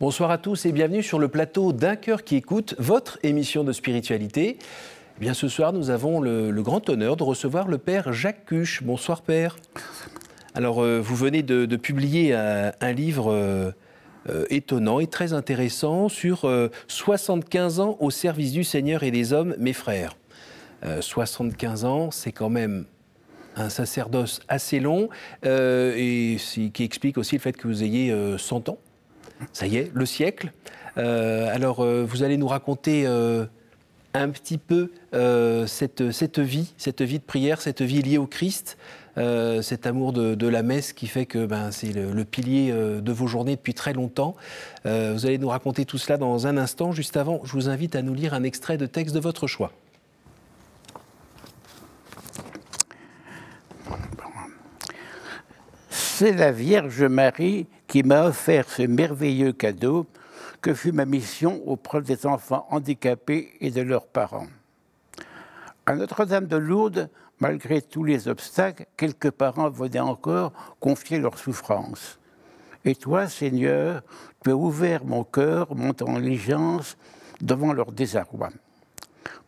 Bonsoir 0.00 0.30
à 0.30 0.38
tous 0.38 0.64
et 0.64 0.70
bienvenue 0.70 1.02
sur 1.02 1.18
le 1.18 1.26
plateau 1.26 1.72
d'un 1.72 1.96
cœur 1.96 2.22
qui 2.22 2.36
écoute 2.36 2.76
votre 2.78 3.18
émission 3.24 3.64
de 3.64 3.72
spiritualité. 3.72 4.56
Eh 5.16 5.20
bien, 5.20 5.34
ce 5.34 5.48
soir, 5.48 5.72
nous 5.72 5.90
avons 5.90 6.20
le, 6.20 6.52
grand 6.62 6.88
honneur 6.88 7.16
de 7.16 7.24
recevoir 7.24 7.66
le 7.66 7.78
Père 7.78 8.12
Jacques 8.12 8.44
Cuche. 8.44 8.84
Bonsoir 8.84 9.22
Père. 9.22 9.56
Alors, 10.54 10.84
euh, 10.84 11.00
vous 11.00 11.16
venez 11.16 11.42
de, 11.42 11.66
publier 11.74 12.32
un, 12.32 12.92
livre 12.92 13.32
euh, 13.32 13.72
euh, 14.28 14.44
étonnant 14.50 15.00
et 15.00 15.08
très 15.08 15.32
intéressant 15.32 16.08
sur 16.08 16.48
75 16.86 17.80
ans 17.80 17.96
au 17.98 18.12
service 18.12 18.52
du 18.52 18.62
Seigneur 18.62 19.02
et 19.02 19.10
des 19.10 19.32
hommes, 19.32 19.56
mes 19.58 19.72
frères. 19.72 20.16
75 21.00 21.84
ans, 21.84 22.12
c'est 22.12 22.30
quand 22.30 22.50
même 22.50 22.84
un 23.56 23.68
sacerdoce 23.68 24.42
assez 24.46 24.78
long 24.78 25.08
et 25.42 26.36
qui 26.72 26.84
explique 26.84 27.18
aussi 27.18 27.34
le 27.34 27.40
fait 27.40 27.56
que 27.56 27.66
vous 27.66 27.82
ayez 27.82 28.14
100 28.38 28.68
ans 28.68 28.78
ça 29.52 29.66
y 29.66 29.76
est, 29.76 29.90
le 29.94 30.06
siècle. 30.06 30.52
Euh, 30.96 31.54
alors, 31.54 31.80
euh, 31.80 32.04
vous 32.04 32.22
allez 32.22 32.36
nous 32.36 32.48
raconter 32.48 33.04
euh, 33.06 33.46
un 34.14 34.28
petit 34.30 34.58
peu 34.58 34.90
cette, 35.66 36.10
cette, 36.10 36.38
vie, 36.38 36.74
cette 36.76 37.02
vie 37.02 37.18
de 37.18 37.24
prière, 37.24 37.60
cette 37.60 37.82
vie 37.82 38.02
liée 38.02 38.18
au 38.18 38.26
Christ, 38.26 38.78
cet 39.16 39.86
amour 39.86 40.12
de, 40.12 40.48
la 40.48 40.62
messe 40.62 40.92
qui 40.92 41.06
fait 41.06 41.26
que 41.26 41.44
ben, 41.44 41.70
c'est 41.70 41.92
le, 41.92 42.24
pilier 42.24 42.72
de 42.72 43.12
vos 43.12 43.26
journées 43.26 43.56
depuis 43.56 43.74
très 43.74 43.92
longtemps. 43.92 44.34
vous 44.84 45.26
allez 45.26 45.38
nous 45.38 45.48
raconter 45.48 45.84
tout 45.84 45.98
cela 45.98 46.16
dans 46.18 46.46
un 46.46 46.56
instant. 46.56 46.92
Juste 46.92 47.16
avant, 47.16 47.40
je 47.44 47.52
vous 47.52 47.68
invite 47.68 47.96
à 47.96 48.02
nous 48.02 48.14
lire 48.14 48.34
un 48.34 48.42
extrait 48.42 48.76
de 48.76 48.86
texte 48.86 49.14
de 49.14 49.20
votre 49.20 49.46
choix. 49.46 49.72
C'est 55.90 56.32
la 56.32 56.50
Vierge 56.50 57.04
Marie 57.04 57.66
qui 57.88 58.02
m'a 58.02 58.26
offert 58.26 58.68
ce 58.68 58.82
merveilleux 58.82 59.52
cadeau 59.52 60.06
que 60.60 60.74
fut 60.74 60.92
ma 60.92 61.06
mission 61.06 61.62
auprès 61.66 62.02
des 62.02 62.26
enfants 62.26 62.66
handicapés 62.70 63.52
et 63.60 63.70
de 63.70 63.80
leurs 63.80 64.06
parents. 64.06 64.46
À 65.86 65.94
Notre-Dame 65.94 66.46
de 66.46 66.56
Lourdes, 66.56 67.08
malgré 67.40 67.80
tous 67.82 68.04
les 68.04 68.28
obstacles, 68.28 68.86
quelques 68.96 69.30
parents 69.30 69.70
venaient 69.70 70.00
encore 70.00 70.52
confier 70.80 71.18
leurs 71.18 71.38
souffrances. 71.38 72.18
Et 72.84 72.94
toi, 72.94 73.26
Seigneur, 73.26 74.02
tu 74.44 74.50
as 74.50 74.56
ouvert 74.56 75.04
mon 75.04 75.24
cœur, 75.24 75.74
mon 75.74 75.90
intelligence 75.90 76.96
devant 77.40 77.72
leur 77.72 77.92
désarroi. 77.92 78.50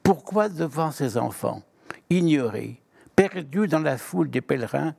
Pourquoi 0.02 0.48
devant 0.48 0.90
ces 0.90 1.18
enfants, 1.18 1.62
ignorés, 2.08 2.80
perdus 3.14 3.68
dans 3.68 3.80
la 3.80 3.98
foule 3.98 4.30
des 4.30 4.40
pèlerins, 4.40 4.94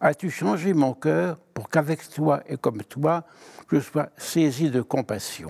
As-tu 0.00 0.30
changé 0.30 0.74
mon 0.74 0.92
cœur 0.92 1.38
pour 1.56 1.70
qu'avec 1.70 2.06
toi 2.10 2.42
et 2.50 2.58
comme 2.58 2.82
toi, 2.82 3.24
je 3.72 3.80
sois 3.80 4.10
saisi 4.18 4.70
de 4.70 4.82
compassion. 4.82 5.48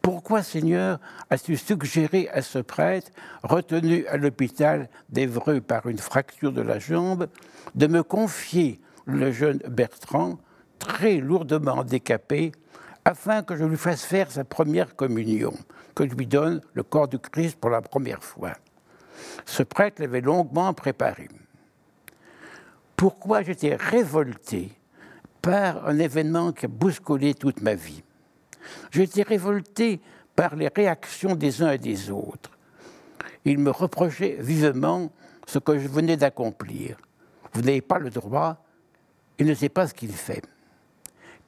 Pourquoi, 0.00 0.44
Seigneur, 0.44 1.00
as-tu 1.28 1.56
suggéré 1.56 2.28
à 2.28 2.40
ce 2.40 2.60
prêtre, 2.60 3.10
retenu 3.42 4.06
à 4.06 4.16
l'hôpital 4.16 4.88
d'Evreux 5.08 5.60
par 5.60 5.88
une 5.88 5.98
fracture 5.98 6.52
de 6.52 6.62
la 6.62 6.78
jambe, 6.78 7.26
de 7.74 7.88
me 7.88 8.04
confier 8.04 8.78
le 9.06 9.32
jeune 9.32 9.58
Bertrand, 9.68 10.38
très 10.78 11.16
lourdement 11.16 11.78
handicapé, 11.78 12.52
afin 13.04 13.42
que 13.42 13.56
je 13.56 13.64
lui 13.64 13.76
fasse 13.76 14.04
faire 14.04 14.30
sa 14.30 14.44
première 14.44 14.94
communion, 14.94 15.54
que 15.96 16.08
je 16.08 16.14
lui 16.14 16.28
donne 16.28 16.60
le 16.74 16.84
corps 16.84 17.08
du 17.08 17.18
Christ 17.18 17.58
pour 17.58 17.70
la 17.70 17.82
première 17.82 18.22
fois? 18.22 18.52
Ce 19.46 19.64
prêtre 19.64 20.00
l'avait 20.00 20.20
longuement 20.20 20.72
préparé 20.74 21.26
pourquoi 22.96 23.42
j'étais 23.42 23.76
révolté 23.76 24.72
par 25.42 25.86
un 25.86 25.98
événement 25.98 26.52
qui 26.52 26.64
a 26.64 26.68
bousculé 26.68 27.34
toute 27.34 27.60
ma 27.60 27.74
vie. 27.74 28.02
J'étais 28.90 29.22
révolté 29.22 30.00
par 30.34 30.56
les 30.56 30.68
réactions 30.74 31.36
des 31.36 31.62
uns 31.62 31.72
et 31.72 31.78
des 31.78 32.10
autres. 32.10 32.50
Ils 33.44 33.58
me 33.58 33.70
reprochaient 33.70 34.38
vivement 34.40 35.12
ce 35.46 35.58
que 35.58 35.78
je 35.78 35.86
venais 35.86 36.16
d'accomplir. 36.16 36.96
Vous 37.52 37.62
n'avez 37.62 37.80
pas 37.80 37.98
le 37.98 38.10
droit, 38.10 38.64
il 39.38 39.46
ne 39.46 39.54
sait 39.54 39.68
pas 39.68 39.86
ce 39.86 39.94
qu'il 39.94 40.12
fait. 40.12 40.42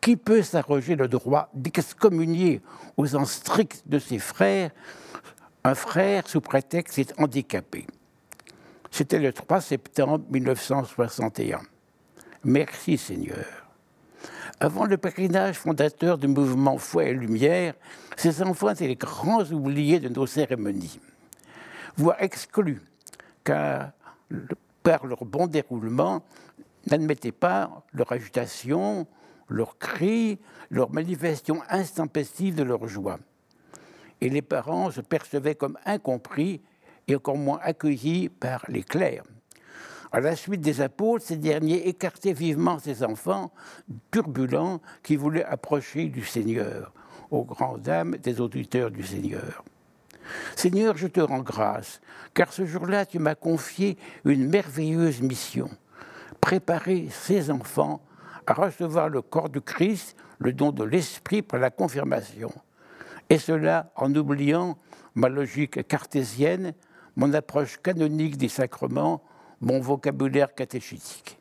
Qui 0.00 0.16
peut 0.16 0.42
s'arroger 0.42 0.94
le 0.94 1.08
droit 1.08 1.50
d'excommunier 1.54 2.62
aux 2.96 3.16
ans 3.16 3.24
stricts 3.24 3.82
de 3.86 3.98
ses 3.98 4.20
frères? 4.20 4.70
Un 5.64 5.74
frère 5.74 6.28
sous 6.28 6.40
prétexte 6.40 6.98
est 7.00 7.18
handicapé 7.18 7.86
c'était 8.90 9.18
le 9.18 9.32
3 9.32 9.60
septembre 9.60 10.24
1961. 10.30 11.60
Merci 12.44 12.98
Seigneur. 12.98 13.46
Avant 14.60 14.86
le 14.86 14.96
pèlerinage 14.96 15.56
fondateur 15.56 16.18
du 16.18 16.26
mouvement 16.26 16.78
Foi 16.78 17.04
et 17.04 17.14
Lumière, 17.14 17.74
ces 18.16 18.42
enfants 18.42 18.70
étaient 18.70 18.88
les 18.88 18.96
grands 18.96 19.44
oubliés 19.52 20.00
de 20.00 20.08
nos 20.08 20.26
cérémonies, 20.26 20.98
voire 21.96 22.16
exclus, 22.20 22.82
car 23.44 23.92
par 24.82 25.06
leur 25.06 25.24
bon 25.24 25.46
déroulement, 25.46 26.24
n'admettaient 26.90 27.32
pas 27.32 27.84
leur 27.92 28.10
agitation, 28.10 29.06
leurs 29.48 29.78
cris, 29.78 30.38
leur 30.70 30.90
manifestation 30.90 31.62
intempestive 31.68 32.54
de 32.54 32.62
leur 32.62 32.86
joie. 32.88 33.18
Et 34.20 34.28
les 34.28 34.42
parents 34.42 34.90
se 34.90 35.00
percevaient 35.00 35.54
comme 35.54 35.78
incompris 35.84 36.60
et 37.08 37.16
encore 37.16 37.36
moins 37.36 37.58
accueillis 37.62 38.28
par 38.28 38.64
les 38.68 38.82
clercs. 38.82 39.24
À 40.12 40.20
la 40.20 40.36
suite 40.36 40.60
des 40.60 40.80
apôtres, 40.80 41.26
ces 41.26 41.36
derniers 41.36 41.88
écartaient 41.88 42.32
vivement 42.32 42.78
ces 42.78 43.04
enfants 43.04 43.52
turbulents 44.10 44.80
qui 45.02 45.16
voulaient 45.16 45.44
approcher 45.44 46.06
du 46.06 46.24
Seigneur, 46.24 46.92
aux 47.30 47.44
grandes 47.44 47.82
dames 47.82 48.16
des 48.16 48.40
auditeurs 48.40 48.90
du 48.90 49.02
Seigneur. 49.02 49.64
Seigneur, 50.56 50.96
je 50.96 51.06
te 51.06 51.20
rends 51.20 51.42
grâce, 51.42 52.00
car 52.34 52.52
ce 52.52 52.64
jour-là, 52.64 53.06
tu 53.06 53.18
m'as 53.18 53.34
confié 53.34 53.96
une 54.24 54.48
merveilleuse 54.48 55.20
mission, 55.20 55.70
préparer 56.40 57.08
ces 57.10 57.50
enfants 57.50 58.00
à 58.46 58.54
recevoir 58.54 59.08
le 59.08 59.22
corps 59.22 59.48
du 59.50 59.60
Christ, 59.60 60.16
le 60.38 60.52
don 60.52 60.72
de 60.72 60.84
l'Esprit 60.84 61.42
pour 61.42 61.58
la 61.58 61.70
confirmation. 61.70 62.50
Et 63.28 63.38
cela 63.38 63.92
en 63.94 64.14
oubliant 64.14 64.78
ma 65.14 65.28
logique 65.28 65.86
cartésienne, 65.86 66.72
mon 67.18 67.34
approche 67.34 67.78
canonique 67.82 68.36
des 68.36 68.48
sacrements, 68.48 69.20
mon 69.60 69.80
vocabulaire 69.80 70.54
catéchétique. 70.54 71.36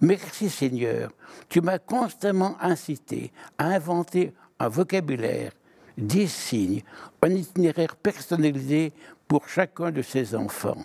Merci 0.00 0.50
Seigneur, 0.50 1.10
tu 1.48 1.62
m'as 1.62 1.78
constamment 1.78 2.56
incité 2.60 3.32
à 3.56 3.68
inventer 3.68 4.34
un 4.60 4.68
vocabulaire, 4.68 5.52
des 5.96 6.26
signes, 6.26 6.82
un 7.22 7.30
itinéraire 7.30 7.96
personnalisé 7.96 8.92
pour 9.26 9.48
chacun 9.48 9.90
de 9.90 10.02
ces 10.02 10.34
enfants. 10.34 10.82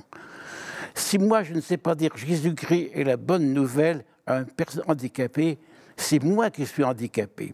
Si 0.96 1.20
moi 1.20 1.44
je 1.44 1.54
ne 1.54 1.62
sais 1.62 1.78
pas 1.78 1.94
dire 1.94 2.16
Jésus-Christ 2.16 2.92
est 2.94 3.04
la 3.04 3.18
bonne 3.18 3.54
nouvelle 3.54 4.06
à 4.26 4.38
un 4.38 4.44
personne 4.46 4.84
handicapé, 4.88 5.60
c'est 5.98 6.24
moi 6.24 6.50
qui 6.50 6.66
suis 6.66 6.86
handicapé. 6.86 7.52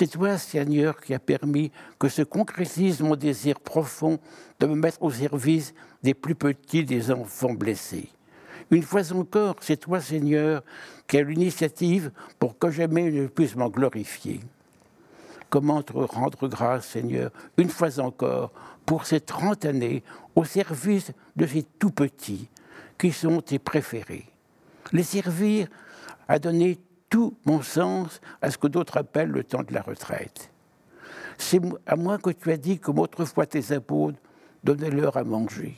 C'est 0.00 0.06
toi, 0.06 0.38
Seigneur, 0.38 0.98
qui 0.98 1.12
a 1.12 1.18
permis 1.18 1.70
que 1.98 2.08
se 2.08 2.22
concrétise 2.22 3.02
mon 3.02 3.16
désir 3.16 3.60
profond 3.60 4.18
de 4.58 4.66
me 4.66 4.74
mettre 4.74 5.02
au 5.02 5.10
service 5.10 5.74
des 6.02 6.14
plus 6.14 6.34
petits 6.34 6.86
des 6.86 7.10
enfants 7.10 7.52
blessés. 7.52 8.08
Une 8.70 8.82
fois 8.82 9.12
encore, 9.12 9.56
c'est 9.60 9.76
toi, 9.76 10.00
Seigneur, 10.00 10.64
qui 11.06 11.18
as 11.18 11.22
l'initiative 11.22 12.12
pour 12.38 12.58
que 12.58 12.70
jamais 12.70 13.12
je 13.12 13.26
puisse 13.26 13.54
m'en 13.56 13.68
glorifier. 13.68 14.40
Comment 15.50 15.82
te 15.82 15.92
rendre 15.92 16.48
grâce, 16.48 16.86
Seigneur, 16.86 17.30
une 17.58 17.68
fois 17.68 18.00
encore, 18.00 18.52
pour 18.86 19.04
ces 19.04 19.20
trente 19.20 19.66
années 19.66 20.02
au 20.34 20.44
service 20.44 21.12
de 21.36 21.46
ces 21.46 21.64
tout 21.78 21.90
petits 21.90 22.48
qui 22.96 23.12
sont 23.12 23.42
tes 23.42 23.58
préférés? 23.58 24.24
Les 24.92 25.02
servir 25.02 25.68
à 26.26 26.38
donner 26.38 26.78
tout 27.10 27.36
mon 27.44 27.60
sens 27.60 28.20
à 28.40 28.50
ce 28.50 28.56
que 28.56 28.68
d'autres 28.68 28.96
appellent 28.96 29.30
le 29.30 29.44
temps 29.44 29.62
de 29.62 29.74
la 29.74 29.82
retraite. 29.82 30.50
C'est 31.36 31.60
à 31.86 31.96
moi 31.96 32.18
que 32.18 32.30
tu 32.30 32.50
as 32.50 32.56
dit, 32.56 32.78
comme 32.78 32.98
autrefois 32.98 33.46
tes 33.46 33.72
apôtres, 33.72 34.18
donnez-leur 34.64 35.16
à 35.16 35.24
manger. 35.24 35.76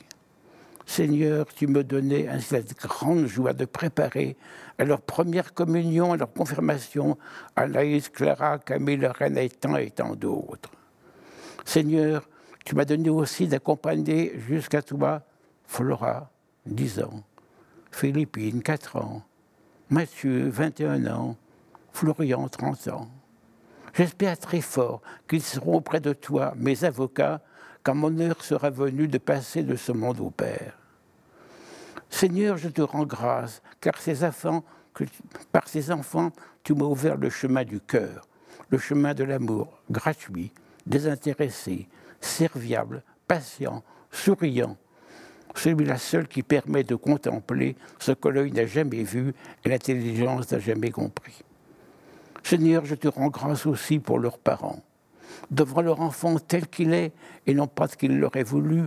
Seigneur, 0.85 1.45
tu 1.47 1.67
me 1.67 1.83
donnais 1.83 2.27
cette 2.41 2.77
grande 2.77 3.25
joie 3.25 3.53
de 3.53 3.65
préparer 3.65 4.35
à 4.77 4.83
leur 4.83 5.01
première 5.01 5.53
communion, 5.53 6.11
à 6.11 6.17
leur 6.17 6.31
confirmation, 6.31 7.17
Anaïs, 7.55 8.09
Clara, 8.09 8.59
Camille, 8.59 9.09
et 9.37 9.49
tant 9.49 9.77
et 9.77 9.89
tant 9.91 10.15
d'autres. 10.15 10.71
Seigneur, 11.63 12.27
tu 12.65 12.75
m'as 12.75 12.85
donné 12.85 13.09
aussi 13.09 13.47
d'accompagner 13.47 14.37
jusqu'à 14.37 14.81
toi 14.81 15.21
Flora, 15.65 16.29
10 16.65 16.99
ans, 16.99 17.23
Philippine, 17.91 18.61
4 18.61 18.97
ans, 18.97 19.23
Mathieu, 19.89 20.49
21 20.49 21.07
ans, 21.07 21.37
Florian, 21.91 22.47
30 22.47 22.87
ans. 22.87 23.07
J'espère 23.93 24.39
très 24.39 24.61
fort 24.61 25.01
qu'ils 25.27 25.43
seront 25.43 25.75
auprès 25.75 25.99
de 25.99 26.13
toi, 26.13 26.53
mes 26.57 26.83
avocats, 26.83 27.41
quand 27.83 27.93
mon 27.93 28.17
heure 28.19 28.43
sera 28.43 28.69
venue 28.69 29.07
de 29.07 29.17
passer 29.17 29.61
de 29.61 29.75
ce 29.75 29.91
monde 29.91 30.19
au 30.19 30.29
Père. 30.29 30.79
Seigneur, 32.09 32.57
je 32.57 32.69
te 32.69 32.81
rends 32.81 33.05
grâce, 33.05 33.61
car 33.81 33.97
ces 33.97 34.23
enfants, 34.23 34.63
par 35.51 35.67
ces 35.67 35.91
enfants, 35.91 36.31
tu 36.63 36.73
m'as 36.73 36.85
ouvert 36.85 37.17
le 37.17 37.29
chemin 37.29 37.63
du 37.63 37.79
cœur. 37.79 38.27
le 38.69 38.79
chemin 38.79 39.13
de 39.13 39.23
l'amour, 39.23 39.83
gratuit, 39.91 40.51
désintéressé, 40.87 41.87
serviable, 42.19 43.03
patient, 43.27 43.83
souriant, 44.09 44.77
celui-là 45.55 45.97
seul 45.97 46.27
qui 46.27 46.43
permet 46.43 46.83
de 46.83 46.95
contempler 46.95 47.75
ce 47.99 48.11
que 48.11 48.27
l'œil 48.27 48.51
n'a 48.51 48.65
jamais 48.65 49.03
vu 49.03 49.33
et 49.63 49.69
l'intelligence 49.69 50.51
n'a 50.51 50.59
jamais 50.59 50.91
compris. 50.91 51.41
Seigneur, 52.43 52.85
je 52.85 52.95
te 52.95 53.07
rends 53.07 53.29
grâce 53.29 53.65
aussi 53.65 53.99
pour 53.99 54.19
leurs 54.19 54.37
parents, 54.37 54.83
devant 55.51 55.81
leur 55.81 56.01
enfant 56.01 56.37
tel 56.39 56.67
qu'il 56.67 56.93
est 56.93 57.13
et 57.47 57.53
non 57.53 57.67
pas 57.67 57.87
ce 57.87 57.95
qu'il 57.95 58.19
l'aurait 58.19 58.43
voulu, 58.43 58.83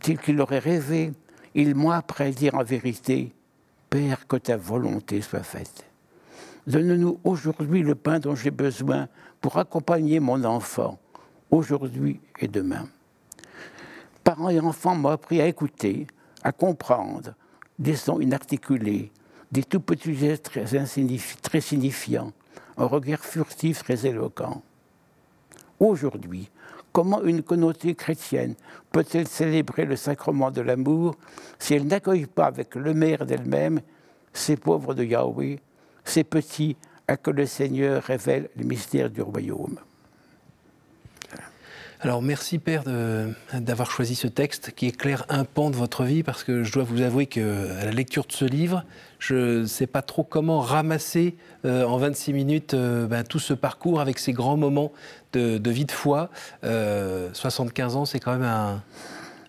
tel 0.00 0.18
qu'il 0.18 0.36
l'aurait 0.36 0.58
rêvé. 0.58 1.12
Ils 1.54 1.74
m'ont 1.74 1.90
après 1.90 2.30
dire 2.30 2.54
en 2.54 2.62
vérité, 2.62 3.32
Père, 3.88 4.26
que 4.26 4.36
ta 4.36 4.56
volonté 4.56 5.20
soit 5.20 5.42
faite. 5.42 5.84
Donne-nous 6.66 7.18
aujourd'hui 7.24 7.82
le 7.82 7.94
pain 7.94 8.20
dont 8.20 8.36
j'ai 8.36 8.50
besoin 8.50 9.08
pour 9.40 9.56
accompagner 9.58 10.20
mon 10.20 10.44
enfant, 10.44 10.98
aujourd'hui 11.50 12.20
et 12.38 12.46
demain 12.46 12.86
parents 14.30 14.48
et 14.48 14.60
enfants 14.60 14.94
m'ont 14.94 15.08
appris 15.08 15.40
à 15.40 15.48
écouter, 15.48 16.06
à 16.44 16.52
comprendre 16.52 17.34
des 17.80 17.96
sons 17.96 18.20
inarticulés, 18.20 19.10
des 19.50 19.64
tout 19.64 19.80
petits 19.80 20.14
gestes 20.14 20.52
très, 21.42 21.60
signifiants, 21.60 22.32
un 22.76 22.84
regard 22.84 23.24
furtif 23.24 23.82
très 23.82 24.06
éloquent. 24.06 24.62
Aujourd'hui, 25.80 26.48
comment 26.92 27.24
une 27.24 27.42
communauté 27.42 27.96
chrétienne 27.96 28.54
peut-elle 28.92 29.26
célébrer 29.26 29.84
le 29.84 29.96
sacrement 29.96 30.52
de 30.52 30.60
l'amour 30.60 31.16
si 31.58 31.74
elle 31.74 31.88
n'accueille 31.88 32.26
pas 32.26 32.46
avec 32.46 32.76
le 32.76 32.94
maire 32.94 33.26
d'elle-même 33.26 33.80
ces 34.32 34.56
pauvres 34.56 34.94
de 34.94 35.02
Yahweh, 35.02 35.58
ces 36.04 36.22
petits 36.22 36.76
à 37.08 37.16
que 37.16 37.32
le 37.32 37.46
Seigneur 37.46 38.04
révèle 38.04 38.48
le 38.54 38.62
mystère 38.62 39.10
du 39.10 39.22
royaume? 39.22 39.80
Alors 42.02 42.22
merci 42.22 42.58
Père 42.58 42.84
d'avoir 43.52 43.90
choisi 43.90 44.14
ce 44.14 44.26
texte 44.26 44.72
qui 44.74 44.86
éclaire 44.86 45.26
un 45.28 45.44
pan 45.44 45.68
de 45.68 45.76
votre 45.76 46.04
vie 46.04 46.22
parce 46.22 46.44
que 46.44 46.64
je 46.64 46.72
dois 46.72 46.82
vous 46.82 47.02
avouer 47.02 47.26
qu'à 47.26 47.40
la 47.84 47.90
lecture 47.90 48.24
de 48.26 48.32
ce 48.32 48.46
livre, 48.46 48.84
je 49.18 49.60
ne 49.60 49.66
sais 49.66 49.86
pas 49.86 50.00
trop 50.00 50.24
comment 50.24 50.60
ramasser 50.60 51.36
euh, 51.66 51.84
en 51.84 51.98
26 51.98 52.32
minutes 52.32 52.72
euh, 52.72 53.06
ben, 53.06 53.22
tout 53.22 53.38
ce 53.38 53.52
parcours 53.52 54.00
avec 54.00 54.18
ces 54.18 54.32
grands 54.32 54.56
moments 54.56 54.92
de, 55.34 55.60
vie 55.70 55.84
de 55.84 55.92
foi. 55.92 56.30
75 56.62 56.64
euh, 56.64 57.98
ans, 57.98 58.04
c'est 58.06 58.18
quand 58.18 58.32
même 58.32 58.48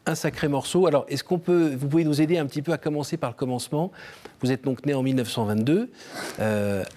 un, 0.05 0.13
sacré 0.13 0.49
morceau. 0.49 0.87
Alors 0.87 1.05
est-ce 1.07 1.23
qu'on 1.23 1.39
peut, 1.39 1.73
vous 1.73 1.87
pouvez 1.87 2.03
nous 2.03 2.21
aider 2.21 2.37
un 2.37 2.45
petit 2.47 2.61
peu 2.61 2.73
à 2.73 2.77
commencer 2.77 3.15
par 3.15 3.29
le 3.29 3.35
commencement? 3.35 3.93
Vous 4.41 4.51
êtes 4.51 4.65
donc 4.65 4.85
né 4.85 4.93
en 4.93 5.03
1922, 5.03 5.89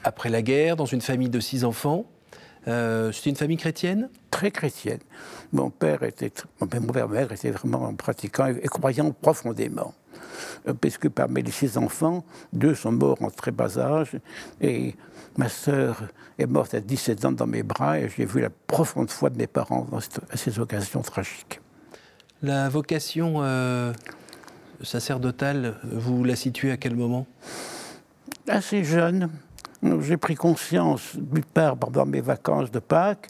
après 0.03 0.31
la 0.31 0.43
guerre, 0.43 0.75
dans 0.75 0.87
une 0.87 1.01
famille 1.01 1.29
de 1.29 1.39
six 1.39 1.65
enfants. 1.65 2.07
C'était 2.67 3.31
une 3.31 3.37
famille 3.37 3.57
chrétienne 3.57 4.09
Très 4.31 4.51
chrétienne. 4.51 4.99
Mon 5.53 5.71
père 5.71 6.03
était, 6.03 6.33
mon 6.61 6.67
père, 6.67 7.09
mère 7.09 7.31
était 7.31 7.53
vraiment 7.53 7.95
pratiquant 7.95 8.47
et, 8.49 8.67
croyant 8.67 9.13
profondément. 9.13 9.95
Euh, 10.67 10.75
parce 10.75 10.99
que 10.99 11.07
parmi 11.07 11.43
les 11.43 11.53
six 11.53 11.79
enfants, 11.79 12.25
deux 12.53 12.75
sont 12.75 12.91
morts 12.91 13.23
en 13.23 13.31
très 13.31 13.53
bas 13.53 13.79
âge 13.79 14.19
et 14.61 14.97
ma 15.37 15.49
sœur 15.49 16.09
est 16.39 16.47
morte 16.47 16.75
à 16.75 16.81
17 16.81 17.25
ans 17.27 17.33
dans 17.33 17.47
mes 17.47 17.63
bras 17.63 18.01
et 18.01 18.09
j'ai 18.09 18.25
vu 18.25 18.41
la 18.41 18.51
profonde 18.51 19.09
foi 19.09 19.31
de 19.31 19.39
mes 19.39 19.47
parents 19.47 19.87
à 20.31 20.37
ces 20.37 20.59
occasions 20.59 21.03
tragiques. 21.03 21.61
La 22.43 22.69
vocation 22.69 23.37
euh, 23.39 23.93
sacerdotale, 24.83 25.77
vous 25.85 26.25
la 26.25 26.35
situez 26.35 26.73
à 26.73 26.77
quel 26.77 26.97
moment? 26.97 27.27
Assez 28.49 28.83
jeune. 28.83 29.31
J'ai 30.01 30.17
pris 30.17 30.35
conscience, 30.35 31.15
d'une 31.17 31.45
part 31.45 31.77
pendant 31.77 32.07
mes 32.07 32.23
vacances 32.23 32.71
de 32.71 32.79
Pâques, 32.79 33.29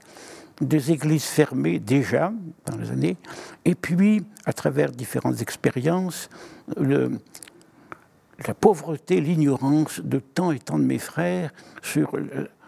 des 0.60 0.92
églises 0.92 1.24
fermées 1.24 1.80
déjà 1.80 2.32
dans 2.66 2.76
les 2.76 2.90
années, 2.90 3.16
et 3.64 3.74
puis, 3.74 4.24
à 4.44 4.52
travers 4.52 4.92
différentes 4.92 5.42
expériences, 5.42 6.28
la 6.76 8.54
pauvreté, 8.54 9.20
l'ignorance 9.20 10.00
de 10.00 10.20
tant 10.20 10.52
et 10.52 10.60
tant 10.60 10.78
de 10.78 10.84
mes 10.84 10.98
frères 10.98 11.52
sur 11.82 12.12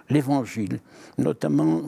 l'Évangile. 0.09 0.81
Notamment, 1.19 1.83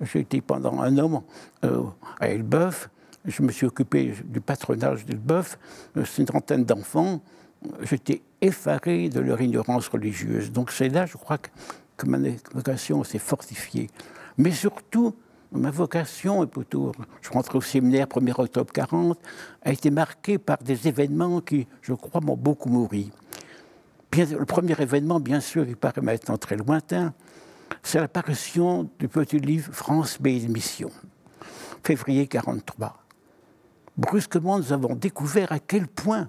j'ai 0.00 0.20
été 0.20 0.40
pendant 0.40 0.80
un 0.80 0.98
an 0.98 1.24
euh, 1.64 1.82
à 2.18 2.28
Elbeuf, 2.28 2.88
je 3.24 3.42
me 3.42 3.52
suis 3.52 3.66
occupé 3.66 4.14
du 4.24 4.40
patronage 4.40 5.04
d'Elbeuf, 5.04 5.58
c'est 6.04 6.22
une 6.22 6.26
trentaine 6.26 6.64
d'enfants, 6.64 7.20
j'étais 7.82 8.22
effaré 8.42 9.08
de 9.08 9.20
leur 9.20 9.40
ignorance 9.40 9.88
religieuse. 9.88 10.52
Donc 10.52 10.70
c'est 10.70 10.88
là, 10.88 11.06
je 11.06 11.16
crois, 11.16 11.38
que, 11.38 12.06
ma 12.06 12.18
vocation 12.52 13.04
s'est 13.04 13.18
fortifiée. 13.18 13.88
Mais 14.36 14.50
surtout, 14.50 15.14
ma 15.52 15.70
vocation, 15.70 16.42
et 16.42 16.46
plutôt, 16.46 16.92
je 17.22 17.30
rentre 17.30 17.56
au 17.56 17.60
séminaire 17.60 18.06
1er 18.06 18.34
octobre 18.38 18.72
40, 18.72 19.18
a 19.62 19.72
été 19.72 19.90
marquée 19.90 20.38
par 20.38 20.58
des 20.58 20.88
événements 20.88 21.40
qui, 21.40 21.66
je 21.80 21.94
crois, 21.94 22.20
m'ont 22.20 22.36
beaucoup 22.36 22.68
nourri. 22.68 23.12
Le 24.14 24.44
premier 24.44 24.74
événement, 24.78 25.20
bien 25.20 25.40
sûr, 25.40 25.64
il 25.66 25.76
paraît 25.76 26.02
maintenant 26.02 26.36
très 26.36 26.56
lointain, 26.56 27.14
c'est 27.82 27.98
l'apparition 27.98 28.90
du 28.98 29.08
petit 29.08 29.38
livre 29.38 29.72
France 29.72 30.18
Pays 30.18 30.44
de 30.46 30.52
Mission, 30.52 30.90
février 31.82 32.26
43. 32.26 32.98
Brusquement, 33.96 34.58
nous 34.58 34.72
avons 34.72 34.94
découvert 34.96 35.52
à 35.52 35.58
quel 35.58 35.86
point 35.86 36.26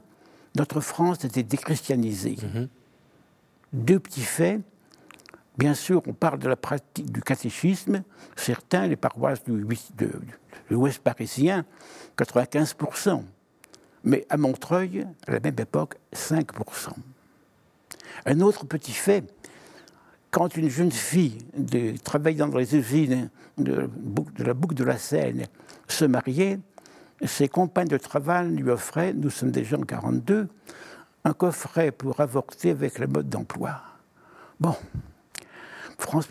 notre 0.56 0.82
France 0.82 1.24
était 1.26 1.44
déchristianisée. 1.44 2.36
Mm-hmm. 2.36 2.68
Deux 3.74 4.00
petits 4.00 4.22
faits 4.22 4.62
Bien 5.58 5.76
sûr, 5.76 6.02
on 6.08 6.14
parle 6.14 6.40
de 6.40 6.50
la 6.50 6.56
pratique 6.56 7.12
du 7.12 7.22
catéchisme. 7.22 8.04
Certains, 8.36 8.88
les 8.88 8.96
paroisses 8.96 9.44
de, 9.44 9.66
l'Ouest 10.70 11.00
parisien, 11.00 11.66
95%. 12.18 13.22
Mais 14.04 14.26
à 14.30 14.38
Montreuil, 14.38 15.06
à 15.28 15.32
la 15.32 15.40
même 15.40 15.56
époque, 15.60 15.96
5%. 16.14 16.90
Un 18.26 18.42
autre 18.42 18.66
petit 18.66 18.94
fait, 18.94 19.24
quand 20.32 20.58
une 20.58 20.70
jeune 20.70 20.92
fille 20.92 21.38
de, 21.56 21.96
travaillant 21.98 22.48
dans 22.48 22.58
les 22.58 22.76
usines 22.76 23.30
de, 23.60 23.90
de 24.36 24.44
la 24.44 24.56
boucle 24.56 24.76
de 24.76 24.84
la 24.84 24.98
Seine 24.98 25.46
se 25.88 26.06
mariait, 26.06 26.60
ses 27.26 27.48
compagnes 27.48 27.88
de 27.88 27.98
travail 27.98 28.50
lui 28.50 28.70
offraient, 28.70 29.14
nous 29.14 29.30
sommes 29.30 29.52
déjà 29.52 29.78
en 29.78 29.82
42, 29.82 30.48
un 31.26 31.34
coffret 31.34 31.92
pour 31.92 32.20
avorter 32.20 32.72
avec 32.72 33.00
le 33.00 33.08
mode 33.08 33.30
d'emploi. 33.30 33.82
Bon, 34.60 34.76
France, 35.98 36.28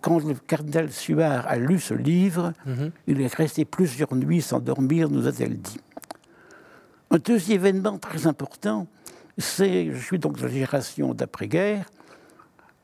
quand 0.00 0.18
le 0.18 0.34
cardinal 0.34 0.90
Suard 0.90 1.46
a 1.46 1.56
lu 1.56 1.78
ce 1.78 1.94
livre, 1.94 2.52
mhm. 2.66 2.90
il 3.06 3.20
est 3.20 3.34
resté 3.34 3.64
plusieurs 3.64 4.14
nuits 4.14 4.42
sans 4.42 4.60
dormir, 4.60 5.08
nous 5.08 5.26
a-t-elle 5.26 5.58
dit. 5.58 5.80
Un 7.10 7.18
deuxième 7.18 7.60
événement 7.60 7.98
très 7.98 8.26
important, 8.26 8.86
c'est, 9.38 9.92
je 9.92 9.98
suis 9.98 10.18
donc 10.18 10.36
de 10.36 10.42
la 10.42 10.48
génération 10.48 11.14
d'après-guerre, 11.14 11.86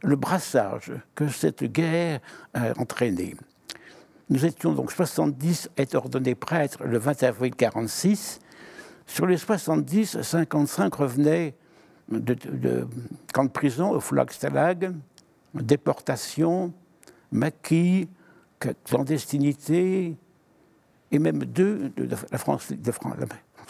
le 0.02 0.16
brassage 0.16 0.92
que 1.14 1.28
cette 1.28 1.64
guerre 1.64 2.20
a 2.52 2.78
entraîné. 2.78 3.34
Nous 4.30 4.46
étions 4.46 4.72
donc 4.72 4.90
70 4.90 5.70
à 5.76 5.82
être 5.82 5.94
ordonnés 5.94 6.34
prêtres 6.34 6.84
le 6.84 6.98
20 6.98 7.22
avril 7.24 7.52
1946. 7.52 8.40
Sur 9.06 9.26
les 9.26 9.36
70, 9.36 10.22
55 10.22 10.94
revenaient 10.94 11.54
de, 12.10 12.34
de 12.34 12.86
camp 13.32 13.44
de 13.44 13.50
prison 13.50 13.90
au 13.90 14.00
Stalag, 14.00 14.94
déportation, 15.54 16.72
maquis, 17.30 18.08
clandestinité, 18.84 20.16
et 21.10 21.18
même 21.18 21.44
deux 21.44 21.90
de 21.90 22.08
la 22.30 22.38
France, 22.38 22.72
de 22.72 22.92
France, 22.92 23.16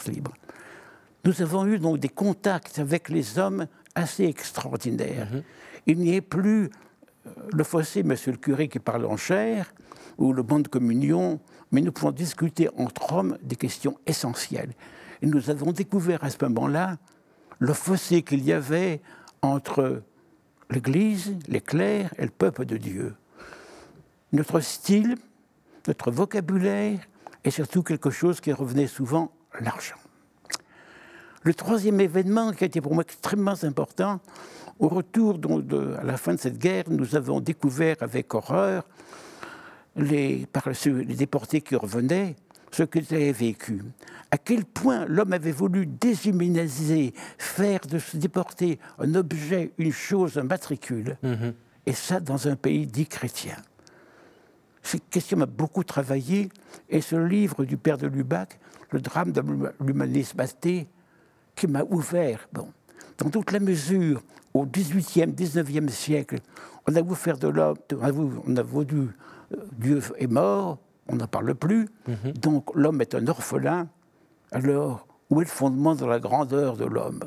libre. 0.07 0.33
Nous 1.25 1.41
avons 1.41 1.65
eu 1.65 1.79
donc 1.79 1.99
des 1.99 2.09
contacts 2.09 2.79
avec 2.79 3.09
les 3.09 3.39
hommes 3.39 3.67
assez 3.93 4.25
extraordinaires. 4.25 5.27
Mhm. 5.31 5.43
Il 5.87 5.99
n'y 5.99 6.17
a 6.17 6.21
plus 6.21 6.65
euh, 6.65 7.29
le 7.51 7.63
fossé, 7.63 8.03
monsieur 8.03 8.31
le 8.31 8.37
curé, 8.37 8.67
qui 8.67 8.79
parle 8.79 9.05
en 9.05 9.17
chair, 9.17 9.73
ou 10.17 10.33
le 10.33 10.43
bon 10.43 10.59
de 10.59 10.67
communion, 10.67 11.39
mais 11.71 11.81
nous 11.81 11.91
pouvons 11.91 12.11
discuter 12.11 12.69
entre 12.77 13.13
hommes 13.13 13.37
des 13.41 13.55
questions 13.55 13.97
essentielles. 14.05 14.73
Et 15.21 15.27
nous 15.27 15.49
avons 15.49 15.71
découvert 15.71 16.23
à 16.23 16.29
ce 16.29 16.37
moment-là 16.45 16.97
le 17.59 17.73
fossé 17.73 18.21
qu'il 18.21 18.43
y 18.43 18.53
avait 18.53 19.01
entre 19.41 20.03
l'Église, 20.69 21.35
les 21.47 21.61
clercs 21.61 22.13
et 22.17 22.23
le 22.23 22.31
peuple 22.31 22.65
de 22.65 22.77
Dieu. 22.77 23.15
Notre 24.31 24.59
style, 24.59 25.15
notre 25.87 26.11
vocabulaire 26.11 26.99
et 27.43 27.51
surtout 27.51 27.83
quelque 27.83 28.09
chose 28.09 28.41
qui 28.41 28.51
revenait 28.51 28.87
souvent, 28.87 29.31
l'argent. 29.61 29.95
Le 31.43 31.53
troisième 31.53 32.01
événement 32.01 32.51
qui 32.51 32.63
a 32.63 32.67
été 32.67 32.81
pour 32.81 32.93
moi 32.95 33.03
extrêmement 33.03 33.53
important, 33.61 34.19
au 34.79 34.87
retour 34.87 35.39
à 35.99 36.03
la 36.03 36.17
fin 36.17 36.33
de 36.33 36.39
cette 36.39 36.57
guerre, 36.57 36.85
nous 36.89 37.15
avons 37.15 37.39
découvert 37.39 37.97
avec 38.01 38.33
horreur 38.33 38.83
les, 39.95 40.45
par 40.45 40.69
les 40.85 41.15
déportés 41.15 41.61
qui 41.61 41.75
revenaient 41.75 42.35
ce 42.71 42.83
qu'ils 42.83 43.13
avaient 43.13 43.31
vécu. 43.31 43.81
À 44.31 44.37
quel 44.37 44.65
point 44.65 45.05
l'homme 45.05 45.33
avait 45.33 45.51
voulu 45.51 45.85
déshumaniser, 45.85 47.13
faire 47.37 47.79
de 47.81 47.99
se 47.99 48.17
déporter 48.17 48.79
un 48.99 49.15
objet, 49.15 49.71
une 49.77 49.93
chose, 49.93 50.37
un 50.37 50.43
matricule. 50.43 51.17
Mhm. 51.23 51.53
Et 51.85 51.93
ça 51.93 52.19
dans 52.19 52.47
un 52.47 52.55
pays 52.55 52.87
dit 52.87 53.05
chrétien. 53.05 53.55
cette 54.81 55.09
question 55.09 55.37
m'a 55.37 55.45
beaucoup 55.45 55.83
travaillé, 55.83 56.49
et 56.89 57.01
ce 57.01 57.15
livre 57.15 57.65
du 57.65 57.77
père 57.77 57.97
de 57.97 58.07
Lubac, 58.07 58.59
Le 58.91 59.01
drame 59.01 59.31
de 59.31 59.41
l'humanisme 59.81 60.39
athée, 60.39 60.87
qui 61.55 61.67
m'a 61.67 61.83
ouvert. 61.83 62.47
Bon, 62.53 62.67
dans 63.17 63.29
toute 63.29 63.51
la 63.51 63.59
mesure, 63.59 64.21
au 64.55 64.65
XVIIIe, 64.65 65.33
XIXe 65.33 65.93
siècle, 65.93 66.37
on 66.87 66.95
a 66.95 67.01
voulu 67.01 67.15
faire 67.15 67.37
de 67.37 67.49
l'homme, 67.49 67.77
on 68.47 68.55
a 68.55 68.63
voulu, 68.63 69.09
euh, 69.53 69.57
Dieu 69.73 70.01
est 70.17 70.27
mort, 70.27 70.77
on 71.09 71.17
n'en 71.17 71.27
parle 71.27 71.53
plus, 71.55 71.89
mhm. 72.07 72.31
donc 72.41 72.73
l'homme 72.73 73.01
est 73.01 73.13
un 73.15 73.27
orphelin, 73.27 73.89
alors 74.51 75.05
où 75.29 75.41
est 75.41 75.43
le 75.43 75.49
fondement 75.49 75.93
de 75.93 76.05
la 76.05 76.19
grandeur 76.19 76.77
de 76.77 76.85
l'homme? 76.85 77.19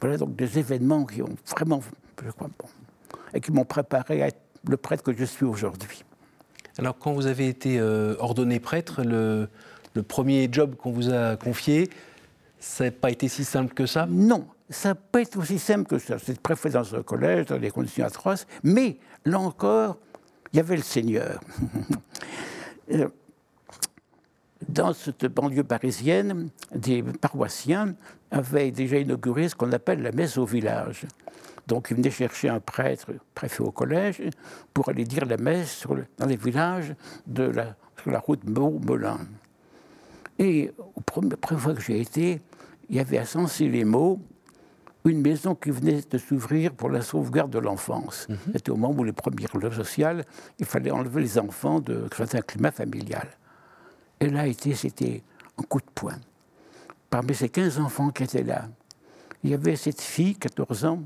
Voilà 0.00 0.18
donc 0.18 0.36
des 0.36 0.58
événements 0.58 1.06
qui 1.06 1.22
ont 1.22 1.34
vraiment, 1.50 1.80
je 2.22 2.30
crois, 2.30 2.50
bon, 2.58 2.68
et 3.32 3.40
qui 3.40 3.52
m'ont 3.52 3.64
préparé 3.64 4.22
à 4.22 4.26
être 4.28 4.40
le 4.68 4.76
prêtre 4.76 5.02
que 5.02 5.16
je 5.16 5.24
suis 5.24 5.46
aujourd'hui. 5.46 6.04
Alors 6.76 6.98
quand 6.98 7.14
vous 7.14 7.26
avez 7.26 7.48
été 7.48 7.80
euh, 7.80 8.16
ordonné 8.18 8.60
prêtre, 8.60 9.02
le, 9.02 9.48
le 9.94 10.02
premier 10.02 10.48
job 10.52 10.74
qu'on 10.76 10.92
vous 10.92 11.10
a 11.10 11.36
confié, 11.36 11.88
ça 12.58 12.84
n'a 12.84 12.90
pas 12.90 13.10
été 13.10 13.28
si 13.28 13.44
simple 13.44 13.72
que 13.72 13.86
ça? 13.86 14.06
Non, 14.10 14.46
ça 14.70 14.94
pas 14.94 15.20
été 15.20 15.36
aussi 15.36 15.58
simple 15.58 15.88
que 15.88 15.98
ça. 15.98 16.18
C'était 16.18 16.40
préfet 16.40 16.70
dans 16.70 16.94
un 16.94 17.02
collège, 17.02 17.46
dans 17.46 17.58
des 17.58 17.70
conditions 17.70 18.04
atroces, 18.04 18.46
mais 18.62 18.98
là 19.24 19.38
encore, 19.40 19.98
il 20.52 20.56
y 20.56 20.60
avait 20.60 20.76
le 20.76 20.82
Seigneur. 20.82 21.40
Euh, 22.92 23.08
dans 24.68 24.92
cette 24.92 25.26
banlieue 25.26 25.62
parisienne, 25.62 26.50
des 26.74 27.04
paroissiens 27.04 27.94
avaient 28.32 28.72
déjà 28.72 28.98
inauguré 28.98 29.48
ce 29.48 29.54
qu'on 29.54 29.70
appelle 29.70 30.02
la 30.02 30.10
messe 30.10 30.36
au 30.38 30.44
village. 30.44 31.06
Donc 31.68 31.86
ils 31.92 31.96
venaient 31.96 32.10
chercher 32.10 32.48
un 32.48 32.58
prêtre, 32.58 33.12
préfet 33.32 33.62
au 33.62 33.70
collège, 33.70 34.20
pour 34.74 34.88
aller 34.88 35.04
dire 35.04 35.24
la 35.24 35.36
messe 35.36 35.86
dans 36.18 36.26
les 36.26 36.34
villages 36.34 36.96
de 37.28 37.44
la, 37.44 37.76
sur 38.02 38.10
la 38.10 38.18
route 38.18 38.42
Meaux-Melun. 38.42 39.20
Et 40.40 40.72
la 40.96 41.36
première 41.36 41.60
fois 41.60 41.74
que 41.74 41.80
j'ai 41.80 42.00
été, 42.00 42.40
il 42.88 42.96
y 42.96 42.98
avait 42.98 43.18
à 43.18 43.24
Saint-Cyr-les-Mots 43.24 44.18
une 45.04 45.22
maison 45.22 45.54
qui 45.54 45.70
venait 45.70 46.02
de 46.08 46.18
s'ouvrir 46.18 46.72
pour 46.72 46.90
la 46.90 47.00
sauvegarde 47.00 47.50
de 47.50 47.58
l'enfance. 47.58 48.28
Mhm. 48.28 48.36
C'était 48.52 48.70
au 48.70 48.76
moment 48.76 49.00
où 49.00 49.04
les 49.04 49.12
premières 49.12 49.56
lois 49.56 49.72
sociales, 49.72 50.24
il 50.58 50.66
fallait 50.66 50.90
enlever 50.90 51.22
les 51.22 51.38
enfants 51.38 51.80
de 51.80 52.06
un 52.18 52.40
climat 52.42 52.70
familial. 52.70 53.28
Et 54.20 54.28
là, 54.28 54.44
c'était 54.74 55.22
un 55.58 55.62
coup 55.62 55.80
de 55.80 55.90
poing. 55.94 56.18
Parmi 57.08 57.34
ces 57.34 57.48
15 57.48 57.80
enfants 57.80 58.10
qui 58.10 58.24
étaient 58.24 58.42
là, 58.42 58.68
il 59.42 59.50
y 59.50 59.54
avait 59.54 59.76
cette 59.76 60.00
fille, 60.00 60.34
14 60.34 60.84
ans. 60.84 61.02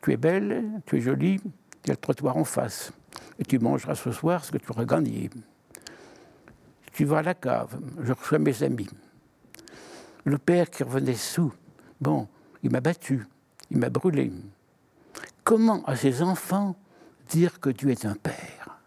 Tu 0.00 0.12
es 0.12 0.16
belle, 0.16 0.80
tu 0.86 0.96
es 0.96 1.00
jolie, 1.00 1.40
tu 1.82 1.90
as 1.90 1.94
le 1.94 1.96
trottoir 1.96 2.36
en 2.36 2.44
face. 2.44 2.92
Et 3.38 3.44
tu 3.44 3.58
mangeras 3.58 3.96
ce 3.96 4.12
soir 4.12 4.44
ce 4.44 4.52
que 4.52 4.58
tu 4.58 4.70
auras 4.70 4.84
gagné. 4.84 5.28
Tu 6.92 7.04
vas 7.04 7.18
à 7.18 7.22
la 7.22 7.34
cave, 7.34 7.78
je 8.02 8.12
reçois 8.12 8.38
mes 8.38 8.62
amis. 8.62 8.88
Le 10.24 10.38
père 10.38 10.70
qui 10.70 10.84
revenait 10.84 11.14
sous, 11.14 11.52
bon, 12.00 12.28
il 12.62 12.70
m'a 12.70 12.80
battu, 12.80 13.26
il 13.70 13.78
m'a 13.78 13.90
brûlé. 13.90 14.32
Comment 15.44 15.84
à 15.84 15.96
ses 15.96 16.22
enfants 16.22 16.76
dire 17.30 17.60
que 17.60 17.70
tu 17.70 17.92
es 17.92 18.06
un 18.06 18.14
père? 18.14 18.78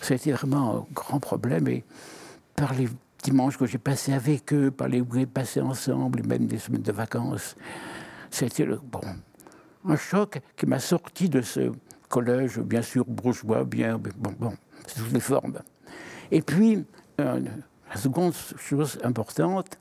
C'était 0.00 0.32
vraiment 0.32 0.78
un 0.78 0.86
grand 0.92 1.20
problème 1.20 1.68
et 1.68 1.84
par 2.56 2.74
les 2.74 2.88
dimanches 3.22 3.56
que 3.56 3.66
j'ai 3.66 3.78
passés 3.78 4.12
avec 4.12 4.52
eux, 4.52 4.70
par 4.70 4.88
les 4.88 5.00
week-ends 5.00 5.30
passés 5.32 5.60
ensemble, 5.60 6.20
et 6.20 6.22
même 6.22 6.46
des 6.46 6.58
semaines 6.58 6.82
de 6.82 6.92
vacances, 6.92 7.56
c'était 8.30 8.68
un 9.86 9.96
choc 9.96 10.40
qui 10.56 10.66
m'a 10.66 10.78
sorti 10.78 11.28
de 11.28 11.40
ce 11.40 11.72
collège, 12.08 12.58
bien 12.58 12.82
sûr, 12.82 13.04
bourgeois, 13.06 13.64
bien, 13.64 13.98
bon, 13.98 14.34
bon, 14.38 14.54
sous 14.86 15.02
toutes 15.02 15.12
les 15.12 15.20
formes. 15.20 15.58
Et 16.30 16.42
puis, 16.42 16.84
euh, 17.20 17.40
la 17.88 17.96
seconde 17.96 18.34
chose 18.58 18.98
importante, 19.02 19.78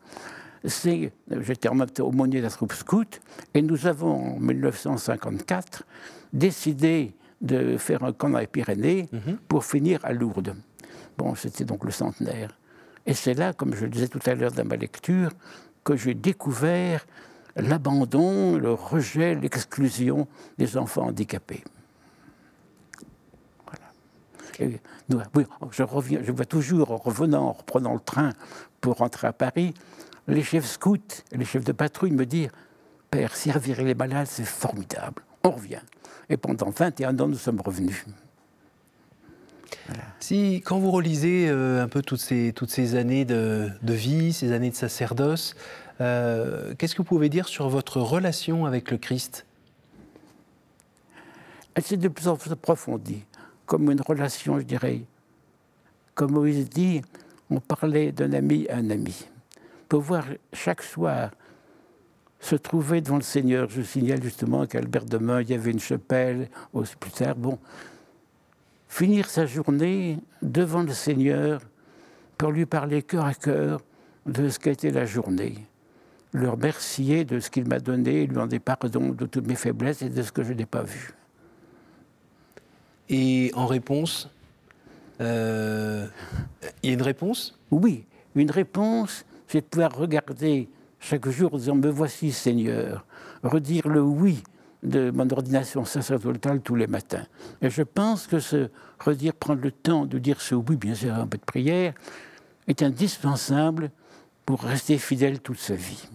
c'est, 0.65 1.11
j'étais 1.41 1.67
en 1.67 1.75
même 1.75 1.89
temps 1.89 2.05
aumônier 2.05 2.39
de 2.39 2.43
la 2.43 2.49
troupe 2.49 2.73
scout, 2.73 3.21
et 3.53 3.61
nous 3.61 3.87
avons 3.87 4.35
en 4.35 4.39
1954 4.39 5.83
décidé 6.31 7.13
de 7.41 7.77
faire 7.77 8.03
un 8.03 8.13
camp 8.13 8.29
dans 8.29 8.39
les 8.39 8.47
Pyrénées 8.47 9.09
mhm. 9.11 9.37
pour 9.47 9.65
finir 9.65 9.99
à 10.03 10.13
Lourdes. 10.13 10.55
Bon, 11.17 11.35
c'était 11.35 11.65
donc 11.65 11.83
le 11.83 11.91
centenaire. 11.91 12.57
Et 13.05 13.13
c'est 13.13 13.33
là, 13.33 13.53
comme 13.53 13.75
je 13.75 13.83
le 13.83 13.89
disais 13.89 14.07
tout 14.07 14.21
à 14.25 14.33
l'heure 14.33 14.51
dans 14.51 14.65
ma 14.65 14.77
lecture, 14.77 15.31
que 15.83 15.95
j'ai 15.97 16.13
découvert 16.13 17.05
l'abandon, 17.55 18.57
le 18.57 18.71
rejet, 18.71 19.35
l'exclusion 19.35 20.27
des 20.57 20.77
enfants 20.77 21.07
handicapés. 21.07 21.63
Voilà. 23.65 25.25
oui, 25.35 25.45
je, 25.71 25.83
reviens, 25.83 26.19
je 26.23 26.31
vois 26.31 26.45
toujours, 26.45 26.91
en 26.91 26.97
revenant, 26.97 27.47
en 27.47 27.51
reprenant 27.51 27.93
le 27.93 27.99
train 27.99 28.31
pour 28.81 28.97
rentrer 28.97 29.27
à 29.27 29.33
Paris, 29.33 29.73
les 30.27 30.43
chefs 30.43 30.65
scouts 30.65 30.97
les 31.31 31.45
chefs 31.45 31.63
de 31.63 31.71
patrouille 31.71 32.11
me 32.11 32.25
dire 32.25 32.49
Père, 33.13 33.35
servir 33.35 33.83
les 33.83 33.93
malades, 33.93 34.25
c'est 34.25 34.43
formidable. 34.43 35.21
On 35.43 35.51
revient. 35.51 35.83
Et 36.29 36.37
pendant 36.37 36.71
21 36.71 37.19
ans, 37.19 37.27
nous 37.27 37.37
sommes 37.37 37.61
revenus. 37.61 38.05
Si, 40.19 40.63
quand 40.65 40.79
vous 40.79 40.89
relisez 40.89 41.47
euh, 41.47 41.83
un 41.83 41.87
peu 41.87 42.01
toutes 42.01 42.21
ces, 42.21 42.53
toutes 42.55 42.71
ces 42.71 42.95
années 42.95 43.23
de, 43.23 43.69
vie, 43.83 44.33
ces 44.33 44.51
années 44.51 44.71
de 44.71 44.75
sacerdoce, 44.75 45.55
euh, 46.01 46.73
qu'est-ce 46.75 46.95
que 46.95 47.03
vous 47.03 47.07
pouvez 47.07 47.29
dire 47.29 47.47
sur 47.47 47.69
votre 47.69 48.01
relation 48.01 48.65
avec 48.65 48.89
le 48.89 48.97
Christ? 48.97 49.45
Elle 51.75 51.83
s'est 51.83 51.97
de 51.97 52.07
plus 52.07 52.27
en 52.27 52.35
plus 52.35 52.51
approfondie, 52.51 53.25
comme 53.67 53.91
une 53.91 54.01
relation, 54.01 54.57
je 54.57 54.65
dirais. 54.65 55.01
Comme 56.15 56.31
Moïse 56.31 56.67
dit, 56.67 57.03
on 57.51 57.59
parlait 57.59 58.11
d'un 58.11 58.33
ami 58.33 58.67
à 58.69 58.77
un 58.77 58.89
ami 58.89 59.27
voir 59.97 60.25
chaque 60.53 60.81
soir 60.81 61.31
se 62.39 62.55
trouver 62.55 63.01
devant 63.01 63.17
le 63.17 63.23
Seigneur. 63.23 63.69
Je 63.69 63.81
signale 63.81 64.21
justement 64.21 64.65
qu'à 64.65 64.79
Albert 64.79 65.05
Demain, 65.05 65.41
il 65.41 65.49
y 65.49 65.53
avait 65.53 65.71
une 65.71 65.79
chapelle, 65.79 66.49
aussi 66.73 66.95
plus 66.95 67.11
tard. 67.11 67.35
Bon, 67.35 67.57
finir 68.89 69.29
sa 69.29 69.45
journée 69.45 70.19
devant 70.41 70.83
le 70.83 70.91
Seigneur 70.91 71.61
pour 72.37 72.51
lui 72.51 72.65
parler 72.65 73.01
cœur 73.01 73.25
à 73.25 73.33
cœur 73.33 73.81
de 74.25 74.49
ce 74.49 74.59
qu'a 74.59 74.71
été 74.71 74.91
la 74.91 75.05
journée. 75.05 75.55
Le 76.33 76.49
remercier 76.49 77.25
de 77.25 77.39
ce 77.39 77.49
qu'il 77.49 77.67
m'a 77.67 77.79
donné, 77.79 78.21
lui 78.21 78.27
demander 78.27 78.59
pardon 78.59 79.09
de 79.09 79.25
toutes 79.25 79.47
mes 79.47 79.55
faiblesses 79.55 80.01
et 80.01 80.09
de 80.09 80.21
ce 80.21 80.31
que 80.31 80.43
je 80.43 80.53
n'ai 80.53 80.65
pas 80.65 80.83
vu. 80.83 81.13
Et 83.09 83.51
en 83.53 83.67
réponse, 83.67 84.29
euh, 85.21 86.07
il 86.81 86.89
y 86.89 86.91
a 86.91 86.93
une 86.93 87.01
réponse? 87.01 87.57
Oui, 87.71 88.05
une 88.35 88.51
réponse 88.51 89.25
c'est 89.47 89.61
de 89.61 89.65
pouvoir 89.65 89.95
regarder 89.95 90.69
chaque 90.99 91.27
jour 91.29 91.53
en 91.53 91.57
disant 91.57 91.75
Me 91.75 91.89
voici 91.89 92.31
Seigneur, 92.31 93.05
redire 93.43 93.87
le 93.87 94.01
oui 94.01 94.43
de 94.83 95.11
mon 95.11 95.29
ordination 95.29 95.85
sacerdotale 95.85 96.61
tous 96.61 96.75
les 96.75 96.87
matins. 96.87 97.25
Et 97.61 97.69
je 97.69 97.83
pense 97.83 98.27
que 98.27 98.39
ce 98.39 98.69
redire, 98.99 99.33
prendre 99.33 99.61
le 99.61 99.71
temps 99.71 100.05
de 100.05 100.17
dire 100.19 100.41
ce 100.41 100.55
oui, 100.55 100.75
bien 100.75 100.95
sûr, 100.95 101.13
un 101.13 101.27
peu 101.27 101.37
de 101.37 101.43
prière, 101.43 101.93
est 102.67 102.81
indispensable 102.81 103.91
pour 104.45 104.61
rester 104.61 104.97
fidèle 104.97 105.39
toute 105.39 105.59
sa 105.59 105.75
vie. 105.75 106.07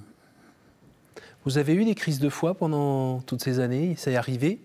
Vous 1.45 1.57
avez 1.57 1.75
eu 1.75 1.85
des 1.85 1.95
crises 1.95 2.19
de 2.19 2.29
foi 2.29 2.55
pendant 2.55 3.21
toutes 3.21 3.43
ces 3.43 3.59
années? 3.59 3.97
Ça 3.97 4.11
est 4.11 4.17
arrivé? 4.17 4.61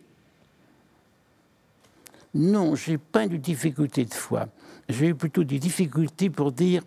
Non, 2.33 2.75
j'ai 2.75 2.97
pas 2.97 3.25
eu 3.25 3.29
de 3.29 3.37
difficultés 3.37 4.05
de 4.05 4.13
foi. 4.13 4.47
J'ai 4.89 5.07
eu 5.07 5.15
plutôt 5.15 5.43
des 5.43 5.59
difficultés 5.59 6.29
pour 6.29 6.51
dire 6.51 6.83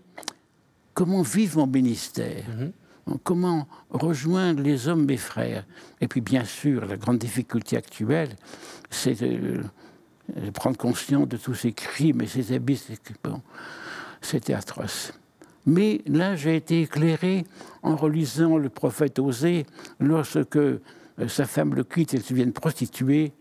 comment 0.96 1.20
vivre 1.20 1.58
mon 1.58 1.66
ministère, 1.66 2.44
mhm. 2.48 3.18
comment 3.22 3.68
rejoindre 3.90 4.62
les 4.62 4.88
hommes, 4.88 5.04
mes 5.04 5.18
frères. 5.18 5.64
Et 6.00 6.08
puis, 6.08 6.22
bien 6.22 6.44
sûr, 6.44 6.86
la 6.86 6.96
grande 6.96 7.18
difficulté 7.18 7.76
actuelle, 7.76 8.30
c'est 8.88 9.20
de, 9.20 9.60
prendre 10.54 10.78
conscience 10.78 11.28
de 11.28 11.36
tous 11.36 11.54
ces 11.54 11.72
crimes 11.72 12.22
et 12.22 12.26
ces 12.26 12.52
abysses. 12.52 12.90
Bon, 13.22 13.42
c'était 14.22 14.54
atroce. 14.54 15.12
Mais 15.66 16.00
là, 16.06 16.34
j'ai 16.34 16.56
été 16.56 16.82
éclairé 16.82 17.44
en 17.82 17.94
relisant 17.94 18.56
le 18.56 18.70
prophète 18.70 19.18
Osée 19.18 19.66
lorsque 20.00 20.56
euh, 20.56 20.80
sa 21.28 21.44
femme 21.44 21.74
le 21.74 21.84
quitte 21.84 22.14
et 22.14 22.16
elle 22.16 22.22
se 22.22 22.32
vient 22.32 22.50
prostituer, 22.50 23.32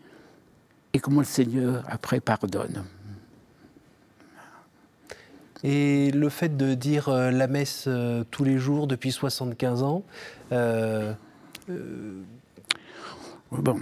et 0.92 1.00
comment 1.00 1.22
le 1.22 1.26
Seigneur 1.26 1.84
après 1.88 2.20
pardonne. 2.20 2.84
Et 5.68 6.12
le 6.12 6.30
fait 6.30 6.56
de 6.56 6.76
dire 6.76 7.10
euh, 7.10 7.32
la 7.32 7.48
messe 7.48 7.86
euh, 7.88 8.24
tous 8.30 8.44
les 8.44 8.60
jours 8.60 8.86
depuis 8.86 9.12
75 9.12 9.82
ans. 9.82 10.04
Euh, 10.52 11.12
bon, 13.52 13.80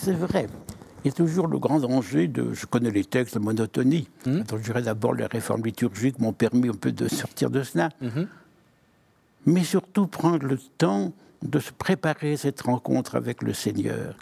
c'est 0.00 0.12
vrai. 0.12 0.46
Il 1.04 1.08
y 1.08 1.10
a 1.10 1.12
toujours 1.12 1.48
le 1.48 1.58
grand 1.58 1.80
danger 1.80 2.28
de. 2.28 2.52
Je 2.52 2.66
connais 2.66 2.92
les 2.92 3.04
textes 3.04 3.34
de 3.34 3.40
monotonie. 3.40 4.08
Hmm? 4.26 4.42
Donc, 4.42 4.60
je 4.60 4.64
dirais 4.64 4.82
d'abord, 4.82 5.12
les 5.12 5.26
réformes 5.26 5.64
liturgiques 5.64 6.20
m'ont 6.20 6.32
permis 6.32 6.68
un 6.68 6.74
peu 6.74 6.92
de 6.92 7.08
sortir 7.08 7.50
de 7.50 7.64
cela. 7.64 7.88
Mhm. 8.00 8.28
Mais 9.46 9.64
surtout 9.64 10.06
prendre 10.06 10.46
le 10.46 10.56
temps 10.78 11.12
de 11.42 11.58
se 11.58 11.72
préparer 11.72 12.34
à 12.34 12.36
cette 12.36 12.60
rencontre 12.60 13.16
avec 13.16 13.42
le 13.42 13.52
Seigneur. 13.52 14.14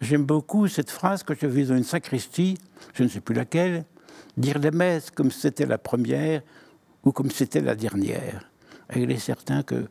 J'aime 0.00 0.24
beaucoup 0.24 0.68
cette 0.68 0.90
phrase 0.90 1.22
que 1.22 1.34
je 1.34 1.46
vis 1.46 1.68
dans 1.68 1.76
une 1.76 1.84
sacristie, 1.84 2.56
je 2.94 3.02
ne 3.02 3.08
sais 3.08 3.20
plus 3.20 3.34
laquelle, 3.34 3.84
dire 4.36 4.58
les 4.58 4.70
messes 4.70 5.10
comme 5.10 5.30
c'était 5.30 5.66
la 5.66 5.78
première 5.78 6.42
ou 7.04 7.12
comme 7.12 7.30
c'était 7.30 7.60
la 7.60 7.74
dernière. 7.74 8.50
Et 8.94 9.00
il 9.02 9.10
est 9.10 9.18
certain 9.18 9.62
que 9.62 9.86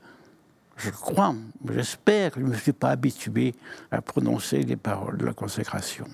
je 0.78 0.90
crois, 0.90 1.34
j'espère 1.70 2.32
que 2.32 2.42
je 2.42 2.46
ne 2.46 2.52
me 2.52 2.58
suis 2.58 2.74
pas 2.74 2.90
habitué 2.90 3.56
à 3.92 4.02
prononcer 4.02 4.62
les 4.64 4.76
paroles 4.76 5.18
de 5.18 5.26
la 5.26 5.34
consécration. 5.34 6.06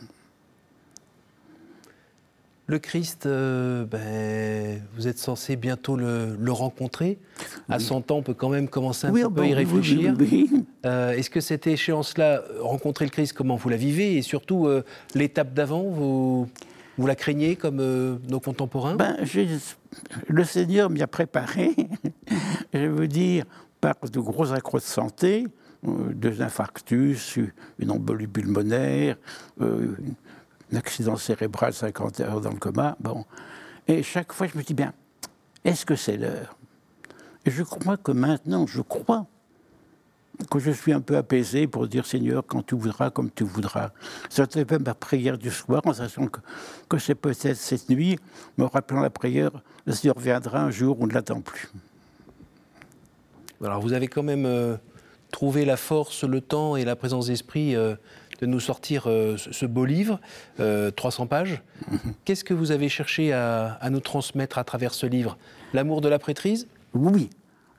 Le 2.68 2.80
Christ, 2.80 3.26
euh, 3.26 3.86
ben, 3.86 4.82
vous 4.96 5.08
êtes 5.08 5.18
censé 5.18 5.58
bientôt 5.58 5.98
le, 5.98 6.52
rencontrer. 6.52 7.18
À 7.68 7.80
100 7.80 8.12
ans, 8.12 8.18
on 8.18 8.22
peut 8.22 8.34
quand 8.34 8.50
même 8.50 8.70
commencer 8.70 9.08
un 9.08 9.30
peu 9.30 9.42
à 9.42 9.46
y 9.46 9.54
réfléchir. 9.54 10.16
Euh, 10.86 11.12
est-ce 11.12 11.30
que 11.30 11.42
cette 11.42 11.68
échéance-là, 11.68 12.44
rencontrer 12.60 13.06
le 13.06 13.12
Christ, 13.12 13.34
comment 13.34 13.56
vous 13.56 13.70
la 13.70 13.78
vivez? 13.78 14.16
Et 14.16 14.22
surtout, 14.22 14.68
euh, 14.68 14.84
l'étape 15.16 15.54
d'avant, 15.54 15.84
vous, 15.84 16.48
vous 16.98 17.08
la 17.08 17.16
craignez 17.16 17.56
comme 17.56 17.78
nos 18.28 18.40
contemporains? 18.40 18.96
Ben, 18.96 19.18
Le 20.28 20.44
Seigneur 20.44 20.90
m'y 20.90 21.02
a 21.02 21.08
préparé. 21.08 21.76
je 22.74 22.88
veux 22.88 23.08
dire, 23.08 23.46
par 23.80 23.96
de 24.02 24.20
gros 24.20 24.52
accros 24.54 24.78
de 24.78 24.84
santé, 24.84 25.48
deux 25.84 26.42
infarctus, 26.42 27.40
une 27.80 27.92
embolie 27.92 28.28
pulmonaire, 28.28 29.18
un 29.60 30.76
accident 30.76 31.18
cérébral, 31.18 31.74
50 31.74 32.20
heures 32.22 32.42
dans 32.42 32.52
le 32.52 32.60
coma. 32.60 32.96
Bon. 33.00 33.26
Et 33.88 34.04
chaque 34.04 34.34
fois, 34.34 34.48
je 34.48 34.58
me 34.58 34.64
dis 34.64 34.74
bien, 34.74 34.94
est-ce 35.64 35.86
que 35.86 35.96
c'est 35.96 36.18
l'heure? 36.18 36.58
Et 37.46 37.52
je 37.52 37.64
crois 37.64 37.98
que 37.98 38.12
maintenant, 38.12 38.68
je 38.68 38.82
crois 38.82 39.26
que 40.50 40.60
je 40.60 40.72
suis 40.72 40.94
un 40.94 41.02
peu 41.02 41.18
apaisé 41.18 41.68
pour 41.68 41.88
dire 41.88 42.06
Seigneur, 42.06 42.44
quand 42.46 42.66
tu 42.66 42.76
voudras, 42.76 43.10
comme 43.10 43.30
tu 43.32 43.44
voudras. 43.44 43.92
C'était 44.30 44.66
même 44.70 44.84
ma 44.84 44.94
prière 44.94 45.38
du 45.38 45.50
soir, 45.50 45.82
en 45.86 45.94
sachant 45.94 46.28
que, 46.28 46.40
que 46.90 46.98
c'est 46.98 47.16
peut-être 47.16 47.56
cette 47.56 47.90
nuit, 47.90 48.18
me 48.58 48.66
rappelant 48.66 49.02
la 49.02 49.10
prière, 49.10 49.52
le 49.86 49.94
Seigneur 49.94 50.20
viendra 50.20 50.62
un 50.62 50.72
jour 50.72 51.00
où 51.00 51.04
on 51.04 51.08
ne 51.08 51.14
l'attend 51.14 51.42
plus. 51.42 51.70
Alors 53.64 53.80
vous 53.80 53.94
avez 53.94 54.08
quand 54.08 54.24
même 54.24 54.46
euh, 54.46 54.76
trouvé 55.32 55.66
la 55.66 55.78
force, 55.78 56.24
le 56.24 56.42
temps 56.42 56.76
et 56.76 56.86
la 56.86 56.96
présence 56.96 57.28
d'esprit 57.28 57.76
euh, 57.76 57.96
de 58.42 58.46
nous 58.46 58.60
sortir 58.60 59.04
euh, 59.08 59.38
ce 59.38 59.66
beau 59.66 59.86
livre, 59.86 60.20
300 60.58 60.60
euh, 60.60 61.26
pages. 61.28 61.64
Qu'est-ce 62.26 62.44
que 62.44 62.54
vous 62.54 62.72
avez 62.72 62.90
cherché 62.90 63.34
à, 63.34 63.80
nous 63.90 64.00
transmettre 64.00 64.58
à 64.58 64.64
travers 64.64 64.94
ce 64.94 65.06
livre? 65.06 65.38
L'amour 65.74 66.02
de 66.02 66.10
la 66.10 66.20
prêtrise? 66.20 66.68
Oui, 66.94 67.30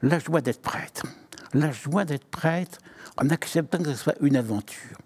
la 0.03 0.19
joie 0.19 0.41
d'être 0.41 0.63
prêtre. 0.63 1.03
La 1.55 1.71
joie 1.71 2.05
d'être 2.05 2.25
prêtre 2.25 2.79
en 3.19 3.29
acceptant 3.31 3.79
que 3.79 3.93
ce 3.93 3.95
soit 3.95 4.17
une 4.21 4.37
aventure. 4.37 4.99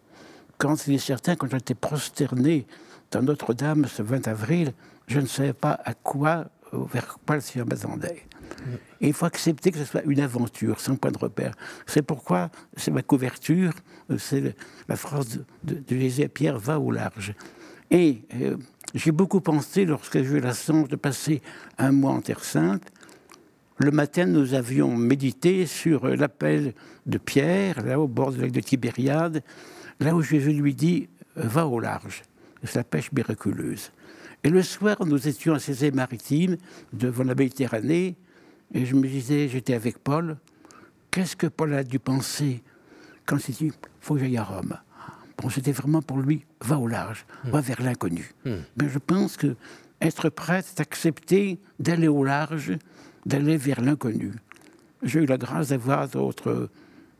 Quand 0.58 0.86
il 0.86 0.94
est 0.94 0.98
certain, 0.98 1.36
quand 1.36 1.50
j'étais 1.50 1.74
prosterné 1.74 2.66
dans 3.10 3.22
Notre-Dame 3.22 3.86
ce 3.86 4.02
20 4.02 4.28
avril, 4.28 4.72
je 5.06 5.20
ne 5.20 5.26
savais 5.26 5.52
pas 5.52 5.78
à 5.84 5.94
quoi, 5.94 6.46
vers 6.72 7.18
quoi 7.26 7.36
le 7.36 7.40
Seigneur 7.40 7.66
m'attendait. 7.66 8.22
Et 9.00 9.08
il 9.08 9.12
faut 9.12 9.26
accepter 9.26 9.70
que 9.70 9.78
ce 9.78 9.84
soit 9.84 10.02
une 10.04 10.20
aventure, 10.20 10.80
sans 10.80 10.96
point 10.96 11.10
de 11.10 11.18
repère. 11.18 11.54
C'est 11.86 12.02
pourquoi 12.02 12.50
c'est 12.76 12.90
ma 12.90 13.02
couverture, 13.02 13.72
c'est 14.18 14.54
la 14.88 14.96
phrase 14.96 15.44
de, 15.64 15.74
de, 15.74 16.26
Pierre, 16.26 16.58
va 16.58 16.78
au 16.78 16.90
large. 16.90 17.34
Et 17.90 18.22
euh, 18.34 18.56
j'ai 18.94 19.12
beaucoup 19.12 19.40
pensé, 19.40 19.84
lorsque 19.84 20.22
j'ai 20.22 20.36
eu 20.36 20.40
la 20.40 20.54
chance 20.54 20.88
de 20.88 20.96
passer 20.96 21.42
un 21.78 21.92
mois 21.92 22.12
en 22.12 22.20
Terre 22.20 22.44
Sainte, 22.44 22.90
le 23.78 23.90
matin, 23.90 24.26
nous 24.26 24.54
avions 24.54 24.96
médité 24.96 25.66
sur 25.66 26.06
l'appel 26.08 26.72
de 27.04 27.18
Pierre, 27.18 27.84
là 27.84 28.00
au 28.00 28.08
bord 28.08 28.32
du 28.32 28.40
lac 28.40 28.52
de 28.52 28.60
Tibériade, 28.60 29.42
là 30.00 30.14
où 30.14 30.22
Jésus 30.22 30.52
lui 30.52 30.74
dit 30.74 31.08
Va 31.36 31.66
au 31.66 31.78
large. 31.80 32.22
C'est 32.62 32.76
la 32.76 32.84
pêche 32.84 33.12
miraculeuse. 33.12 33.92
Et 34.42 34.48
le 34.48 34.62
soir, 34.62 34.96
nous 35.04 35.28
étions 35.28 35.54
à 35.54 35.58
Césaire-Maritime, 35.58 36.56
devant 36.92 37.24
la 37.24 37.34
Méditerranée, 37.34 38.16
et 38.72 38.86
je 38.86 38.94
me 38.94 39.06
disais, 39.06 39.48
j'étais 39.48 39.74
avec 39.74 39.98
Paul, 39.98 40.36
qu'est-ce 41.10 41.36
que 41.36 41.46
Paul 41.46 41.74
a 41.74 41.84
dû 41.84 41.98
penser 41.98 42.62
quand 43.24 43.48
il 43.48 43.54
dit, 43.54 43.72
faut 44.00 44.14
que 44.14 44.20
j'aille 44.20 44.36
à 44.36 44.44
Rome? 44.44 44.76
Bon, 45.38 45.50
c'était 45.50 45.72
vraiment 45.72 46.00
pour 46.00 46.18
lui, 46.18 46.44
va 46.62 46.78
au 46.78 46.86
large, 46.86 47.26
hmm. 47.44 47.50
va 47.50 47.60
vers 47.60 47.82
l'inconnu. 47.82 48.32
Hmm. 48.44 48.56
Mais 48.80 48.88
je 48.88 48.98
pense 48.98 49.36
que 49.36 49.54
être 50.00 50.28
prêt, 50.28 50.62
c'est 50.64 50.80
accepter 50.80 51.60
d'aller 51.78 52.08
au 52.08 52.24
large, 52.24 52.72
d'aller 53.26 53.58
vers 53.58 53.82
l'inconnu. 53.82 54.32
J'ai 55.02 55.20
eu 55.20 55.26
la 55.26 55.36
grâce 55.36 55.68
d'avoir 55.68 56.08
d'autres 56.08 56.70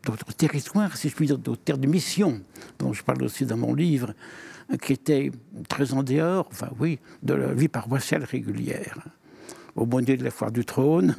d'autres 0.05 0.33
territoires, 0.35 0.97
si 0.97 1.09
je 1.09 1.16
puis 1.16 1.27
dire, 1.27 1.37
d'autres 1.37 1.64
terres 1.64 1.79
de 1.79 1.88
mission, 1.88 2.40
dont 2.79 2.92
je 2.92 3.03
parle 3.03 3.25
aussi 3.25 3.45
dans 3.45 3.57
mon 3.57 3.75
livre, 3.75 4.14
qui 4.81 4.92
étaient 4.92 5.33
très 5.69 5.92
en 5.95 6.05
dehors, 6.05 6.47
enfin 6.53 6.71
oui, 6.79 7.01
de 7.25 7.35
la 7.35 7.53
vie 7.53 7.66
paroissiale 7.66 8.23
régulière 8.23 9.05
au 9.77 9.85
bonnier 9.85 10.16
de 10.16 10.25
la 10.25 10.31
foire 10.31 10.51
du 10.51 10.64
trône, 10.64 11.14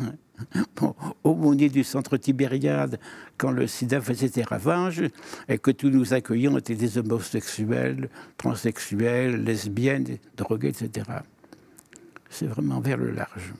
au 1.23 1.33
bonnier 1.35 1.69
du 1.69 1.83
centre 1.83 2.17
Tibériade, 2.17 2.99
quand 3.37 3.51
le 3.51 3.67
sida 3.67 4.01
faisait 4.01 4.29
des 4.29 4.43
ravages, 4.43 5.03
et 5.47 5.57
que 5.59 5.71
tous 5.71 5.89
nous 5.89 6.13
accueillions 6.13 6.57
étaient 6.57 6.75
des 6.75 6.97
homosexuels, 6.97 8.09
transsexuels, 8.37 9.43
lesbiennes, 9.43 10.17
drogués, 10.35 10.69
etc. 10.69 11.05
C'est 12.29 12.47
vraiment 12.47 12.79
vers 12.79 12.97
le 12.97 13.11
large. 13.11 13.53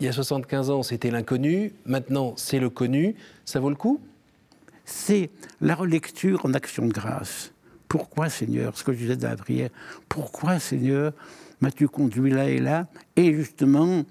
Il 0.00 0.06
y 0.06 0.08
a 0.08 0.12
75 0.12 0.70
ans, 0.70 0.82
c'était 0.82 1.10
l'inconnu, 1.10 1.72
maintenant 1.86 2.34
c'est 2.36 2.58
le 2.58 2.70
connu. 2.70 3.14
Ça 3.44 3.60
vaut 3.60 3.70
le 3.70 3.76
coup? 3.76 4.00
C'est 4.84 5.30
la 5.60 5.74
relecture 5.74 6.44
en 6.44 6.52
action 6.52 6.86
de 6.86 6.92
grâce. 6.92 7.52
Pourquoi, 7.88 8.28
Seigneur, 8.28 8.76
ce 8.76 8.84
que 8.84 8.92
je 8.92 8.98
disais 8.98 9.16
dans 9.16 9.28
la 9.28 9.36
prière, 9.36 9.70
pourquoi, 10.08 10.58
Seigneur, 10.58 11.12
m'as-tu 11.60 11.88
conduit 11.88 12.30
là 12.30 12.48
et 12.48 12.58
là? 12.58 12.88
Et 13.16 13.32
justement, 13.34 14.04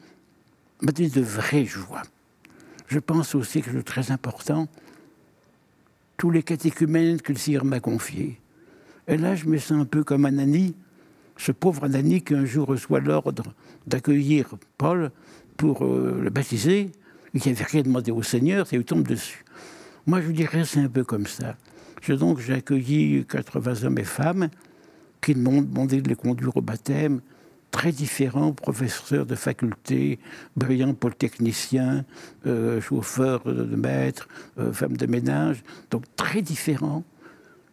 m'a 0.82 0.92
donné 0.92 1.10
de 1.10 1.22
vraie 1.22 1.66
joie. 1.66 2.04
Je 2.88 3.00
pense 3.00 3.36
aussi 3.36 3.62
que 3.62 3.72
c'est 3.72 3.84
très 3.84 4.12
important, 4.12 4.68
tous 6.18 6.32
les 6.32 6.44
catéchumènes 6.44 7.22
que 7.22 7.34
le 7.34 7.38
Seigneur 7.38 7.66
m'a 7.66 7.80
confiés. 7.80 8.40
Et 9.08 9.18
là, 9.18 9.36
je 9.36 9.46
me 9.46 9.58
sens 9.58 9.82
un 9.82 9.86
peu 9.86 10.04
comme 10.04 10.26
Anani, 10.26 10.76
ce 11.38 11.52
pauvre 11.52 11.86
Anani 11.86 12.22
qui 12.22 12.34
un 12.34 12.46
jour 12.46 12.68
reçoit 12.68 13.00
l'ordre 13.00 13.54
d'accueillir 13.88 14.56
Paul 14.78 15.12
pour 15.58 15.86
euh, 15.86 16.20
le 16.22 16.30
baptiser, 16.30 16.92
et 17.34 17.40
qui 17.40 17.50
n'avait 17.50 17.64
rien 17.64 17.82
demandé 17.82 18.12
au 18.12 18.24
Seigneur, 18.24 18.68
ça 18.68 18.76
lui 18.76 18.86
tombe 18.86 19.08
dessus. 19.08 19.44
Moi, 20.06 20.22
je 20.22 20.32
dirais, 20.32 20.64
c'est 20.66 20.80
un 20.80 20.90
peu 20.90 21.04
comme 21.04 21.26
ça. 21.26 21.56
Je, 22.02 22.14
donc, 22.14 22.40
j'ai 22.40 22.54
accueilli 22.54 23.26
80 23.26 23.84
hommes 23.84 23.98
et 23.98 24.04
femmes 24.04 24.50
qui 25.22 25.36
m'ont 25.36 25.62
demandé 25.62 26.02
de 26.02 26.10
les 26.10 26.16
conduire 26.16 26.56
au 26.58 26.62
baptême, 26.62 27.22
très 27.72 27.92
différents, 27.92 28.54
professeurs 28.54 29.26
de 29.26 29.36
faculté, 29.36 30.20
brillants 30.56 30.94
polytechniciens, 30.94 32.06
euh, 32.46 32.80
chauffeurs 32.82 33.44
de 33.46 33.76
maître, 33.76 34.28
euh, 34.60 34.72
femmes 34.74 34.98
de 34.98 35.06
ménage, 35.08 35.64
donc 35.90 36.04
très 36.16 36.42
différents. 36.42 37.04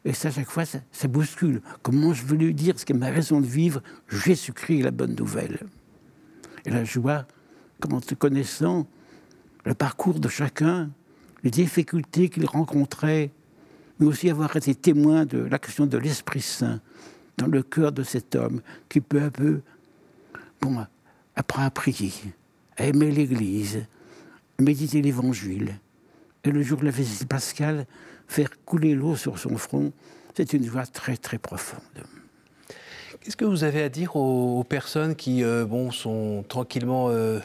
Et 0.04 0.12
ça, 0.12 0.28
à 0.28 0.30
chaque 0.30 0.50
fois, 0.50 0.64
ça, 0.64 1.08
bouscule. 1.08 1.60
Comment 1.82 2.14
je 2.14 2.24
veux 2.24 2.36
lui 2.36 2.54
dire 2.54 2.78
ce 2.78 2.84
qui 2.84 2.92
est 2.92 2.96
ma 2.96 3.10
raison 3.10 3.40
de 3.40 3.46
vivre? 3.46 3.82
Jésus-Christ, 4.08 4.82
la 4.82 4.90
bonne 4.90 5.14
nouvelle. 5.14 5.60
Et 6.64 6.70
la 6.70 6.84
joie, 6.84 7.26
en 7.90 8.00
te 8.00 8.14
connaissant 8.14 8.86
le 9.64 9.74
parcours 9.74 10.20
de 10.20 10.28
chacun, 10.28 10.90
les 11.42 11.50
difficultés 11.50 12.28
qu'il 12.28 12.46
rencontrait, 12.46 13.30
mais 13.98 14.06
aussi 14.06 14.30
avoir 14.30 14.56
été 14.56 14.74
témoin 14.74 15.26
de 15.26 15.38
l'action 15.38 15.86
de 15.86 15.98
l'Esprit 15.98 16.40
Saint 16.40 16.80
dans 17.36 17.46
le 17.46 17.62
cœur 17.62 17.92
de 17.92 18.02
cet 18.02 18.34
homme 18.34 18.60
qui 18.88 19.00
peu 19.00 19.22
à 19.22 19.30
peu 19.30 19.60
bon, 20.60 20.84
après 21.36 21.62
à 21.62 21.70
prier, 21.70 22.12
à 22.76 22.86
aimer 22.86 23.10
l'Église, 23.10 23.84
méditer 24.58 25.02
l'Évangile. 25.02 25.74
Et 26.44 26.50
le 26.50 26.62
jour 26.62 26.80
de 26.80 26.86
la 26.86 26.90
visite 26.90 27.28
pascale, 27.28 27.86
faire 28.30 28.50
couler 28.64 28.94
l'eau 28.94 29.16
sur 29.16 29.38
son 29.38 29.56
front, 29.56 29.92
c'est 30.34 30.52
une 30.52 30.64
joie 30.64 30.86
très 30.86 31.16
très 31.16 31.38
profonde. 31.38 31.80
Qu'est-ce 33.20 33.36
que 33.36 33.44
vous 33.44 33.64
avez 33.64 33.82
à 33.82 33.88
dire 33.88 34.14
aux, 34.14 34.62
personnes 34.64 35.16
qui 35.16 35.42
euh, 35.42 35.66
bon, 35.66 35.90
sont 35.90 36.44
tranquillement 36.48 37.08
euh, 37.10 37.40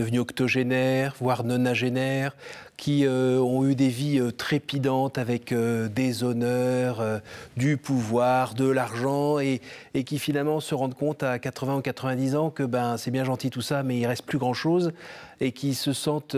devenus 0.00 0.20
octogénaires, 0.20 1.14
voire 1.20 1.44
nonagénaires, 1.44 2.34
qui 2.78 3.04
euh, 3.04 3.38
ont 3.38 3.68
eu 3.68 3.74
des 3.74 3.88
vies 3.88 4.18
euh, 4.18 4.30
trépidantes 4.30 5.18
avec 5.18 5.52
euh, 5.52 5.88
des 5.88 6.24
honneurs, 6.24 7.20
du 7.56 7.76
pouvoir, 7.76 8.54
de 8.54 8.64
l'argent, 8.64 9.38
et, 9.38 9.60
qui 10.06 10.18
finalement 10.18 10.60
se 10.60 10.74
rendent 10.74 10.94
compte 10.94 11.22
à 11.22 11.38
80 11.38 11.76
ou 11.76 11.80
90 11.82 12.36
ans 12.36 12.50
que 12.50 12.62
ben, 12.62 12.96
c'est 12.96 13.10
bien 13.10 13.24
gentil 13.24 13.50
tout 13.50 13.60
ça, 13.60 13.82
mais 13.82 13.98
il 13.98 14.06
reste 14.06 14.24
plus 14.24 14.38
grand-chose, 14.38 14.92
et 15.40 15.52
qui 15.52 15.74
se 15.74 15.92
sentent 15.92 16.36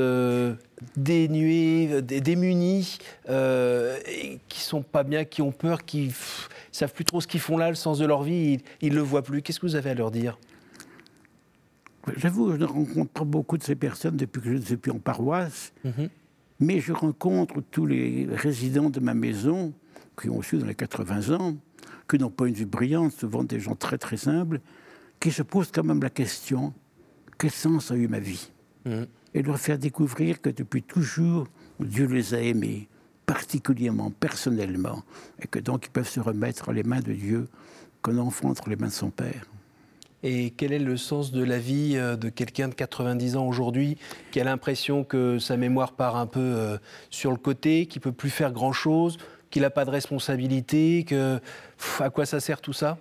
dénués, 0.96 2.02
démunis, 2.02 2.98
et 3.28 4.38
qui 4.48 4.60
sont 4.60 4.82
pas 4.82 5.04
bien, 5.04 5.24
qui 5.24 5.42
ont 5.42 5.52
peur, 5.52 5.84
qui 5.84 6.08
ne 6.08 6.12
savent 6.72 6.92
plus 6.92 7.04
trop 7.04 7.20
ce 7.20 7.28
qu'ils 7.28 7.40
font 7.40 7.56
là, 7.56 7.68
le 7.68 7.76
sens 7.76 7.98
de 7.98 8.06
leur 8.06 8.24
vie, 8.24 8.58
ils 8.80 8.90
ne 8.90 8.96
le 8.96 9.02
voient 9.02 9.22
plus. 9.22 9.42
Qu'est-ce 9.42 9.60
que 9.60 9.66
vous 9.66 9.76
avez 9.76 9.90
à 9.90 9.94
leur 9.94 10.10
dire? 10.10 10.36
J'avoue, 12.16 12.52
je 12.52 12.56
ne 12.56 12.64
rencontre 12.64 13.10
pas 13.10 13.24
beaucoup 13.24 13.56
de 13.56 13.62
ces 13.62 13.76
personnes 13.76 14.16
depuis 14.16 14.40
que 14.40 14.48
je 14.48 14.54
ne 14.54 14.60
suis 14.60 14.76
plus 14.76 14.90
en 14.90 14.98
paroisse, 14.98 15.72
mhm. 15.84 16.08
mais 16.60 16.80
je 16.80 16.92
rencontre 16.92 17.62
tous 17.70 17.86
les 17.86 18.26
résidents 18.30 18.90
de 18.90 19.00
ma 19.00 19.14
maison, 19.14 19.72
qui 20.20 20.28
ont 20.28 20.38
aussi 20.38 20.58
dans 20.58 20.66
les 20.66 20.74
80 20.74 21.34
ans, 21.34 21.56
qui 22.08 22.18
n'ont 22.18 22.30
pas 22.30 22.46
une 22.46 22.54
vie 22.54 22.64
brillante, 22.64 23.12
souvent 23.12 23.44
des 23.44 23.60
gens 23.60 23.76
très 23.76 23.98
très 23.98 24.16
simples, 24.16 24.60
qui 25.20 25.30
se 25.30 25.42
posent 25.42 25.70
quand 25.72 25.84
même 25.84 26.02
la 26.02 26.10
question 26.10 26.74
quel 27.42 27.50
sens 27.50 27.90
a 27.90 27.96
eu 27.96 28.06
ma 28.06 28.20
vie? 28.20 28.52
Mmh. 28.84 29.02
Et 29.34 29.42
leur 29.42 29.58
faire 29.58 29.76
découvrir 29.76 30.40
que 30.40 30.50
depuis 30.50 30.82
toujours, 30.82 31.48
Dieu 31.80 32.06
les 32.06 32.34
a 32.34 32.40
aimés, 32.40 32.88
particulièrement, 33.26 34.10
personnellement, 34.10 35.02
et 35.40 35.48
que 35.48 35.58
donc 35.58 35.86
ils 35.86 35.90
peuvent 35.90 36.08
se 36.08 36.20
remettre 36.20 36.72
les 36.72 36.84
mains 36.84 37.00
de 37.00 37.12
Dieu 37.12 37.48
qu'un 38.04 38.18
enfant 38.18 38.50
entre 38.50 38.68
les 38.68 38.76
mains 38.76 38.88
de 38.88 38.92
son 38.92 39.10
Père. 39.10 39.46
Et 40.22 40.50
quel 40.50 40.72
est 40.72 40.78
le 40.78 40.96
sens 40.96 41.32
de 41.32 41.42
la 41.42 41.58
vie 41.58 41.94
euh, 41.96 42.16
de 42.16 42.28
quelqu'un 42.28 42.68
de 42.68 42.74
90 42.74 43.36
ans 43.36 43.46
aujourd'hui 43.46 43.98
qui 44.30 44.40
a 44.40 44.44
l'impression 44.44 45.04
que 45.04 45.38
sa 45.38 45.56
mémoire 45.56 45.92
part 45.92 46.16
un 46.16 46.26
peu 46.26 46.40
euh, 46.40 46.78
sur 47.10 47.30
le 47.32 47.36
côté, 47.36 47.86
qui 47.86 47.98
peut 47.98 48.12
plus 48.12 48.30
faire 48.30 48.52
grand-chose, 48.52 49.18
qu'il 49.50 49.62
n'a 49.62 49.70
pas 49.70 49.84
de 49.84 49.90
responsabilité, 49.90 51.04
à 51.98 52.10
quoi 52.10 52.24
ça 52.24 52.40
sert 52.40 52.60
tout 52.60 52.72
ça? 52.72 52.98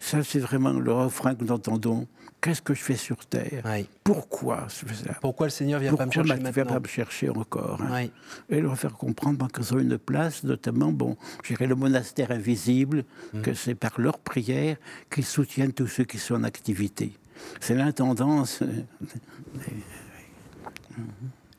Ça, 0.00 0.22
c'est 0.22 0.40
vraiment 0.40 0.72
le 0.72 0.92
refrain 0.92 1.34
que 1.34 1.44
nous 1.44 1.52
entendons. 1.52 2.06
Qu'est-ce 2.44 2.60
que 2.60 2.74
je 2.74 2.82
fais 2.82 2.96
sur 2.96 3.24
Terre? 3.24 3.64
Pourquoi 4.04 4.66
je 4.68 4.86
fais 4.86 5.06
ça? 5.06 5.14
Pourquoi 5.22 5.46
le 5.46 5.50
Seigneur 5.50 5.80
vient 5.80 5.94
pas 5.94 6.04
me 6.04 6.10
chercher 6.10 6.28
maintenant 6.28 6.50
vient 6.50 6.66
pas 6.66 6.78
me 6.78 6.86
chercher 6.86 7.30
encore 7.30 7.80
hein? 7.80 8.08
Et 8.50 8.60
leur 8.60 8.76
faire 8.76 8.92
comprendre 8.92 9.48
qu'ils 9.50 9.72
ont 9.72 9.78
une 9.78 9.96
place, 9.96 10.44
notamment, 10.44 10.92
bon, 10.92 11.16
j'irai 11.42 11.66
le 11.66 11.74
monastère 11.74 12.30
invisible, 12.32 13.06
mm. 13.32 13.40
que 13.40 13.54
c'est 13.54 13.74
par 13.74 13.98
leur 13.98 14.18
prière 14.18 14.76
qu'ils 15.10 15.24
soutiennent 15.24 15.72
tous 15.72 15.86
ceux 15.86 16.04
qui 16.04 16.18
sont 16.18 16.34
en 16.34 16.44
activité. 16.44 17.14
C'est 17.60 17.74
l'intendance. 17.74 18.62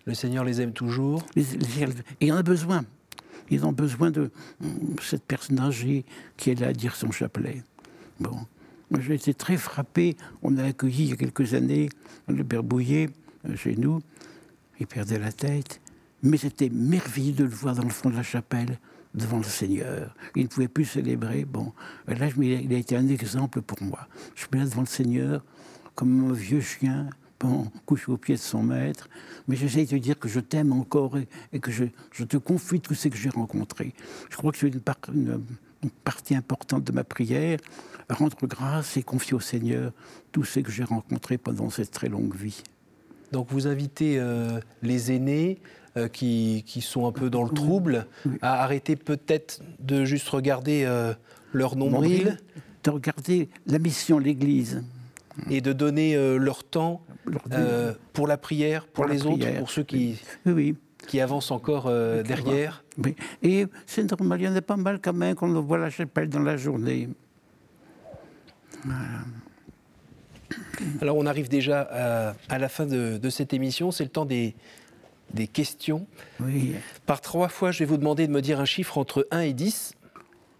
Le 0.05 0.13
Seigneur 0.13 0.43
les 0.43 0.61
aime 0.61 0.73
toujours? 0.73 1.25
Il 2.21 2.31
en 2.31 2.35
a 2.35 2.43
besoin. 2.43 2.85
Ils 3.49 3.65
ont 3.65 3.73
besoin 3.73 4.11
de 4.11 4.29
cette 5.01 5.23
personne 5.23 5.59
âgée 5.59 6.05
qui 6.37 6.51
est 6.51 6.59
là 6.59 6.67
à 6.67 6.73
dire 6.73 6.95
son 6.95 7.09
chapelet. 7.09 7.63
Bon. 8.19 8.45
J'ai 8.99 9.15
été 9.15 9.33
très 9.33 9.57
frappé. 9.57 10.15
On 10.43 10.57
a 10.57 10.63
accueilli 10.63 11.03
il 11.03 11.09
y 11.09 11.13
a 11.13 11.15
quelques 11.15 11.53
années 11.53 11.89
le 12.27 12.43
père 12.43 12.63
Bouillet 12.63 13.09
euh, 13.47 13.55
chez 13.55 13.75
nous. 13.75 14.01
Il 14.79 14.87
perdait 14.87 15.19
la 15.19 15.31
tête. 15.31 15.81
Mais 16.23 16.37
c'était 16.37 16.69
merveilleux 16.69 17.33
de 17.33 17.43
le 17.43 17.49
voir 17.49 17.75
dans 17.75 17.83
le 17.83 17.89
fond 17.89 18.09
de 18.09 18.15
la 18.15 18.23
chapelle, 18.23 18.79
devant 19.13 19.37
le 19.37 19.43
Seigneur. 19.43 20.15
Il 20.35 20.43
ne 20.43 20.47
pouvait 20.47 20.67
plus 20.67 20.85
célébrer. 20.85 21.45
Bon, 21.45 21.71
là, 22.07 22.27
il 22.37 22.73
a 22.73 22.77
été 22.77 22.95
un 22.95 23.07
exemple 23.07 23.61
pour 23.61 23.81
moi. 23.83 24.07
Je 24.33 24.41
suis 24.41 24.49
là 24.53 24.65
devant 24.65 24.81
le 24.81 24.87
Seigneur, 24.87 25.43
comme 25.93 26.31
un 26.31 26.33
vieux 26.33 26.61
chien, 26.61 27.09
bon, 27.39 27.69
couché 27.85 28.11
au 28.11 28.17
pied 28.17 28.35
de 28.35 28.39
son 28.39 28.63
maître. 28.63 29.07
Mais 29.47 29.55
j'essaie 29.55 29.85
de 29.85 29.97
dire 29.97 30.17
que 30.17 30.27
je 30.27 30.39
t'aime 30.39 30.71
encore 30.71 31.17
et, 31.53 31.59
que 31.59 31.71
je, 31.71 31.85
te 32.23 32.37
confie 32.37 32.81
tout 32.81 32.93
ce 32.93 33.07
que 33.07 33.17
j'ai 33.17 33.29
rencontré. 33.29 33.93
Je 34.29 34.37
crois 34.37 34.51
que 34.51 34.57
c'est 34.57 34.67
une, 34.67 34.81
partie 36.03 36.35
importante 36.35 36.83
de 36.83 36.91
ma 36.91 37.03
prière, 37.03 37.59
rendre 38.09 38.37
grâce 38.43 38.97
et 38.97 39.03
confier 39.03 39.33
au 39.33 39.39
Seigneur 39.39 39.91
tout 40.31 40.43
ce 40.43 40.59
que 40.59 40.71
j'ai 40.71 40.83
rencontré 40.83 41.37
pendant 41.37 41.69
cette 41.69 41.91
très 41.91 42.09
longue 42.09 42.35
vie. 42.35 42.61
Donc 43.31 43.47
vous 43.49 43.67
invitez 43.67 44.17
euh, 44.17 44.59
les 44.81 45.11
aînés 45.11 45.59
euh, 45.97 46.07
qui, 46.07 46.63
qui, 46.65 46.81
sont 46.81 47.07
un 47.07 47.11
peu 47.11 47.29
dans 47.29 47.43
le 47.43 47.49
trouble 47.49 48.05
à 48.41 48.63
arrêter 48.63 48.95
peut-être 48.95 49.61
de 49.79 50.05
juste 50.05 50.29
regarder 50.29 50.83
euh, 50.85 51.13
leur 51.53 51.75
nombril. 51.75 52.37
De 52.83 52.91
regarder 52.91 53.49
la 53.65 53.79
mission 53.79 54.19
de 54.19 54.25
l'Église. 54.25 54.83
Et 55.49 55.59
de 55.59 55.73
donner 55.73 56.15
leur 56.37 56.63
temps 56.63 57.01
pour 58.13 58.27
la 58.27 58.37
prière, 58.37 58.85
pour, 58.85 59.05
les 59.05 59.25
autres, 59.25 59.57
pour 59.57 59.69
ceux 59.69 59.83
qui, 59.83 60.21
oui. 60.45 60.75
qui 61.07 61.19
avancent 61.19 61.51
encore 61.51 61.91
derrière. 62.23 62.85
Et 63.41 63.65
c'est 63.85 64.09
normal, 64.09 64.39
il 64.39 64.45
y 64.45 64.47
en 64.47 64.55
a 64.55 64.61
pas 64.61 64.77
mal 64.77 64.99
quand 65.01 65.11
même 65.11 65.35
qu'on 65.35 65.59
voit 65.61 65.77
la 65.79 65.89
chapelle 65.89 66.29
dans 66.29 66.39
la 66.39 66.55
journée. 66.55 67.09
Alors 71.01 71.17
on 71.17 71.25
arrive 71.25 71.49
déjà 71.49 71.81
à, 72.49 72.57
la 72.57 72.69
fin 72.69 72.85
de, 72.85 73.29
cette 73.29 73.53
émission, 73.53 73.91
c'est 73.91 74.03
le 74.03 74.09
temps 74.09 74.25
des, 74.25 74.55
des 75.33 75.47
questions. 75.47 76.07
Oui. 76.39 76.75
Par 77.05 77.21
trois 77.21 77.49
fois, 77.49 77.71
je 77.71 77.79
vais 77.79 77.85
vous 77.85 77.97
demander 77.97 78.27
de 78.27 78.31
me 78.31 78.41
dire 78.41 78.59
un 78.59 78.65
chiffre 78.65 78.97
entre 78.97 79.27
1 79.31 79.41
et 79.41 79.53
10. 79.53 79.93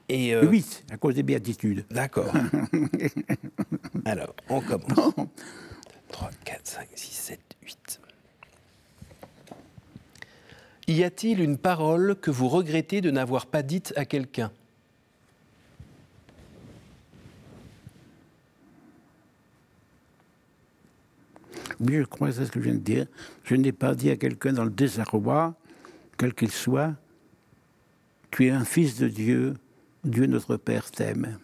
Et 0.08 0.36
8, 0.40 0.84
euh, 0.92 0.94
à 0.94 0.98
cause 0.98 1.16
des 1.16 1.24
béatitudes. 1.24 1.84
D'accord. 1.90 2.32
Alors, 4.06 4.36
on 4.50 4.62
commence. 4.62 5.16
3, 6.10 6.30
4, 6.44 6.62
5, 6.64 6.88
6, 6.94 7.12
7, 7.12 7.40
8. 7.64 8.02
Y 10.88 11.04
a-t-il 11.04 11.42
une 11.42 11.58
parole 11.58 12.16
que 12.22 12.30
vous 12.30 12.48
regrettez 12.48 13.02
de 13.02 13.10
n'avoir 13.10 13.48
pas 13.48 13.64
dite 13.64 13.94
à 13.96 14.06
quelqu'un? 14.06 14.52
Oui, 21.88 21.98
je 21.98 22.04
crois 22.04 22.30
que 22.30 22.36
c'est 22.36 22.46
ce 22.46 22.52
que 22.52 22.60
je 22.60 22.66
viens 22.66 22.74
de 22.74 22.80
dire? 22.80 23.06
Je 23.44 23.56
n'ai 23.56 23.72
pas 23.72 23.94
dit 23.94 24.10
à 24.10 24.18
quelqu'un 24.18 24.54
dans 24.54 24.64
le 24.64 24.72
désarroi, 24.72 25.56
quel 26.18 26.34
qu'il 26.34 26.52
soit, 26.52 26.94
tu 28.32 28.48
es 28.48 28.50
un 28.50 28.66
fils 28.66 28.98
de 28.98 29.08
Dieu, 29.08 29.56
Dieu 30.04 30.26
notre 30.26 30.58
Père 30.58 30.90
t'aime. 30.90 31.38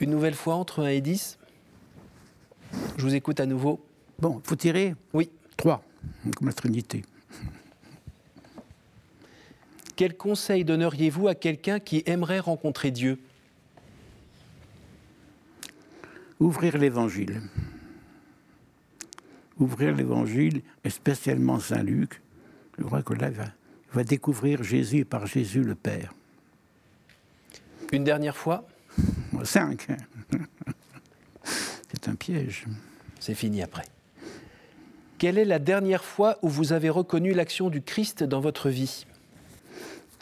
Une 0.00 0.10
nouvelle 0.10 0.34
fois 0.34 0.54
entre 0.54 0.84
1 0.84 0.88
et 0.88 1.00
10 1.00 1.38
Je 2.96 3.02
vous 3.02 3.14
écoute 3.14 3.40
à 3.40 3.46
nouveau. 3.46 3.84
Bon, 4.18 4.40
il 4.42 4.48
faut 4.48 4.56
tirer? 4.56 4.94
Oui. 5.12 5.30
3, 5.56 5.82
comme 6.36 6.48
la 6.48 6.54
Trinité. 6.54 7.02
Quel 9.94 10.16
conseil 10.16 10.64
donneriez-vous 10.64 11.28
à 11.28 11.34
quelqu'un 11.34 11.80
qui 11.80 12.02
aimerait 12.06 12.40
rencontrer 12.40 12.90
Dieu? 12.90 13.18
Ouvrir 16.40 16.78
l'évangile. 16.78 17.40
Ouvrir 19.58 19.94
l'évangile, 19.94 20.62
et 20.84 20.90
spécialement 20.90 21.58
Saint 21.58 21.82
Luc, 21.82 22.20
je 22.78 22.84
crois 22.84 23.02
que 23.02 23.14
là, 23.14 23.30
il 23.30 23.36
va, 23.92 24.04
découvrir 24.04 24.62
Jésus 24.62 25.04
par 25.04 25.26
Jésus 25.26 25.62
le 25.62 25.74
Père. 25.74 26.12
Une 27.92 28.04
dernière 28.04 28.36
fois 28.36 28.66
Cinq. 29.44 29.88
C'est 31.44 32.08
un 32.08 32.14
piège. 32.14 32.64
C'est 33.20 33.34
fini 33.34 33.62
après. 33.62 33.84
Quelle 35.18 35.38
est 35.38 35.44
la 35.44 35.58
dernière 35.58 36.04
fois 36.04 36.38
où 36.42 36.48
vous 36.48 36.72
avez 36.72 36.90
reconnu 36.90 37.32
l'action 37.32 37.70
du 37.70 37.80
Christ 37.82 38.22
dans 38.22 38.40
votre 38.40 38.68
vie? 38.68 39.06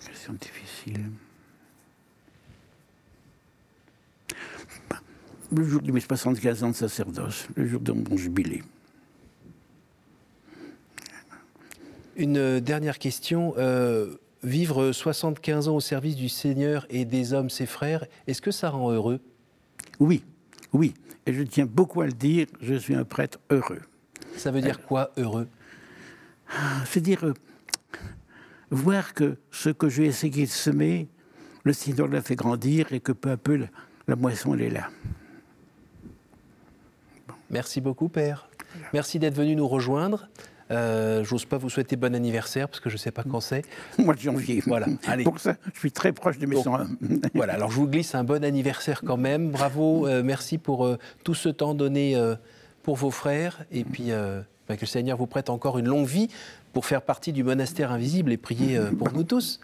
Question 0.04 0.34
difficile. 0.34 1.10
Le 5.54 5.64
jour 5.64 5.82
de 5.82 5.92
mes 5.92 6.00
75 6.00 6.64
ans 6.64 6.70
de 6.70 6.74
sacerdoce, 6.74 7.48
le 7.54 7.66
jour 7.66 7.80
de 7.80 7.92
mon 7.92 8.16
jubilé. 8.16 8.62
Une 12.16 12.60
dernière 12.60 12.98
question. 12.98 13.54
Euh, 13.58 14.16
vivre 14.44 14.92
75 14.92 15.68
ans 15.68 15.76
au 15.76 15.80
service 15.80 16.16
du 16.16 16.28
Seigneur 16.28 16.86
et 16.90 17.04
des 17.04 17.32
hommes, 17.32 17.50
ses 17.50 17.66
frères, 17.66 18.06
est-ce 18.26 18.42
que 18.42 18.50
ça 18.50 18.70
rend 18.70 18.92
heureux? 18.92 19.20
Oui, 19.98 20.22
oui. 20.72 20.94
Et 21.26 21.32
je 21.32 21.42
tiens 21.42 21.66
beaucoup 21.66 22.02
à 22.02 22.06
le 22.06 22.12
dire, 22.12 22.46
je 22.60 22.74
suis 22.74 22.94
un 22.94 23.04
prêtre 23.04 23.38
heureux. 23.50 23.80
Ça 24.36 24.50
veut 24.50 24.60
dire 24.60 24.82
quoi, 24.82 25.12
heureux? 25.16 25.48
C'est 26.86 27.00
dire 27.00 27.24
euh, 27.24 27.34
voir 28.70 29.14
que 29.14 29.36
ce 29.50 29.70
que 29.70 29.88
j'ai 29.88 30.04
essayé 30.04 30.44
de 30.44 30.50
semer, 30.50 31.08
le 31.64 31.72
Seigneur 31.72 32.06
l'a 32.08 32.20
fait 32.20 32.36
grandir 32.36 32.92
et 32.92 33.00
que 33.00 33.12
peu 33.12 33.30
à 33.30 33.36
peu, 33.36 33.56
la, 33.56 33.66
la 34.06 34.16
moisson, 34.16 34.54
elle 34.54 34.62
est 34.62 34.70
là. 34.70 34.90
Merci 37.50 37.80
beaucoup, 37.80 38.08
Père. 38.08 38.48
Merci 38.92 39.18
d'être 39.18 39.34
venu 39.34 39.56
nous 39.56 39.68
rejoindre. 39.68 40.28
Euh, 40.70 41.22
J'ose 41.24 41.44
pas 41.44 41.58
vous 41.58 41.68
souhaiter 41.68 41.96
bon 41.96 42.14
anniversaire 42.14 42.68
parce 42.68 42.80
que 42.80 42.88
je 42.88 42.94
ne 42.94 42.98
sais 42.98 43.10
pas 43.10 43.22
quand 43.22 43.40
c'est. 43.40 43.62
Mois 43.98 44.14
de 44.14 44.20
janvier. 44.20 44.62
Voilà. 44.66 44.86
Allez. 45.06 45.24
Pour 45.24 45.38
ça, 45.38 45.56
je 45.74 45.78
suis 45.78 45.92
très 45.92 46.12
proche 46.12 46.38
de 46.38 46.46
mes 46.46 46.60
101. 46.60 46.88
voilà. 47.34 47.54
Alors 47.54 47.70
je 47.70 47.76
vous 47.76 47.86
glisse 47.86 48.14
un 48.14 48.24
bon 48.24 48.42
anniversaire 48.44 49.02
quand 49.04 49.16
même. 49.16 49.50
Bravo. 49.50 50.06
Euh, 50.06 50.22
merci 50.22 50.58
pour 50.58 50.86
euh, 50.86 50.98
tout 51.22 51.34
ce 51.34 51.48
temps 51.48 51.74
donné 51.74 52.16
euh, 52.16 52.34
pour 52.82 52.96
vos 52.96 53.10
frères 53.10 53.64
et 53.72 53.84
puis 53.84 54.10
bah, 54.68 54.76
que 54.76 54.82
le 54.82 54.86
Seigneur 54.86 55.16
vous 55.16 55.26
prête 55.26 55.48
encore 55.48 55.78
une 55.78 55.88
longue 55.88 56.06
vie 56.06 56.28
pour 56.72 56.86
faire 56.86 57.02
partie 57.02 57.32
du 57.32 57.44
monastère 57.44 57.92
invisible 57.92 58.32
et 58.32 58.36
prier 58.36 58.78
pour 58.98 59.12
nous 59.12 59.24
tous. 59.24 59.60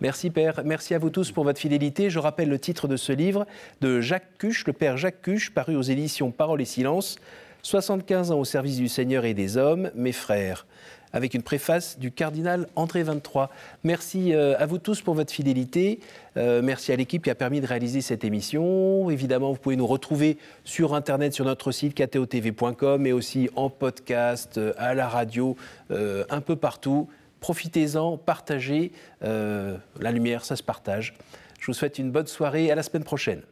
Merci 0.00 0.30
Père, 0.30 0.62
merci 0.64 0.94
à 0.94 0.98
vous 0.98 1.10
tous 1.10 1.32
pour 1.32 1.42
votre 1.42 1.58
fidélité. 1.58 2.08
Je 2.08 2.20
rappelle 2.20 2.48
le 2.48 2.60
titre 2.60 2.86
de 2.86 2.96
ce 2.96 3.12
livre 3.12 3.46
de 3.80 4.00
Jacques 4.00 4.38
Cuche, 4.38 4.64
le 4.64 4.72
Père 4.72 4.96
Jacques 4.96 5.22
Cuche, 5.22 5.50
paru 5.50 5.74
aux 5.74 5.82
éditions 5.82 6.30
Parole 6.30 6.62
et 6.62 6.66
Silence. 6.66 7.16
75 7.62 8.30
ans 8.30 8.38
au 8.38 8.44
service 8.44 8.76
du 8.76 8.86
Seigneur 8.86 9.24
et 9.24 9.34
des 9.34 9.56
hommes, 9.56 9.90
mes 9.96 10.12
frères, 10.12 10.66
avec 11.12 11.34
une 11.34 11.42
préface 11.42 11.98
du 11.98 12.12
cardinal 12.12 12.68
André 12.76 13.02
23. 13.02 13.50
Merci 13.82 14.32
euh, 14.32 14.56
à 14.60 14.66
vous 14.66 14.78
tous 14.78 15.02
pour 15.02 15.14
votre 15.14 15.32
fidélité. 15.32 15.98
Euh, 16.36 16.62
merci 16.62 16.92
à 16.92 16.96
l'équipe 16.96 17.24
qui 17.24 17.30
a 17.30 17.34
permis 17.34 17.60
de 17.60 17.66
réaliser 17.66 18.00
cette 18.00 18.22
émission. 18.22 19.10
Évidemment, 19.10 19.50
vous 19.50 19.58
pouvez 19.58 19.74
nous 19.74 19.86
retrouver 19.88 20.38
sur 20.62 20.94
Internet, 20.94 21.34
sur 21.34 21.44
notre 21.44 21.72
site 21.72 21.94
ktotv.com, 21.94 23.02
mais 23.02 23.10
aussi 23.10 23.50
en 23.56 23.68
podcast, 23.68 24.58
euh, 24.58 24.72
à 24.76 24.94
la 24.94 25.08
radio, 25.08 25.56
un 25.90 26.40
peu 26.40 26.54
partout. 26.54 27.08
Profitez-en, 27.40 28.16
partagez. 28.18 28.92
Euh, 29.22 29.76
la 30.00 30.12
lumière, 30.12 30.44
ça 30.44 30.56
se 30.56 30.62
partage. 30.62 31.14
Je 31.60 31.66
vous 31.66 31.74
souhaite 31.74 31.98
une 31.98 32.10
bonne 32.10 32.26
soirée 32.26 32.66
et 32.66 32.72
à 32.72 32.74
la 32.74 32.82
semaine 32.82 33.04
prochaine. 33.04 33.42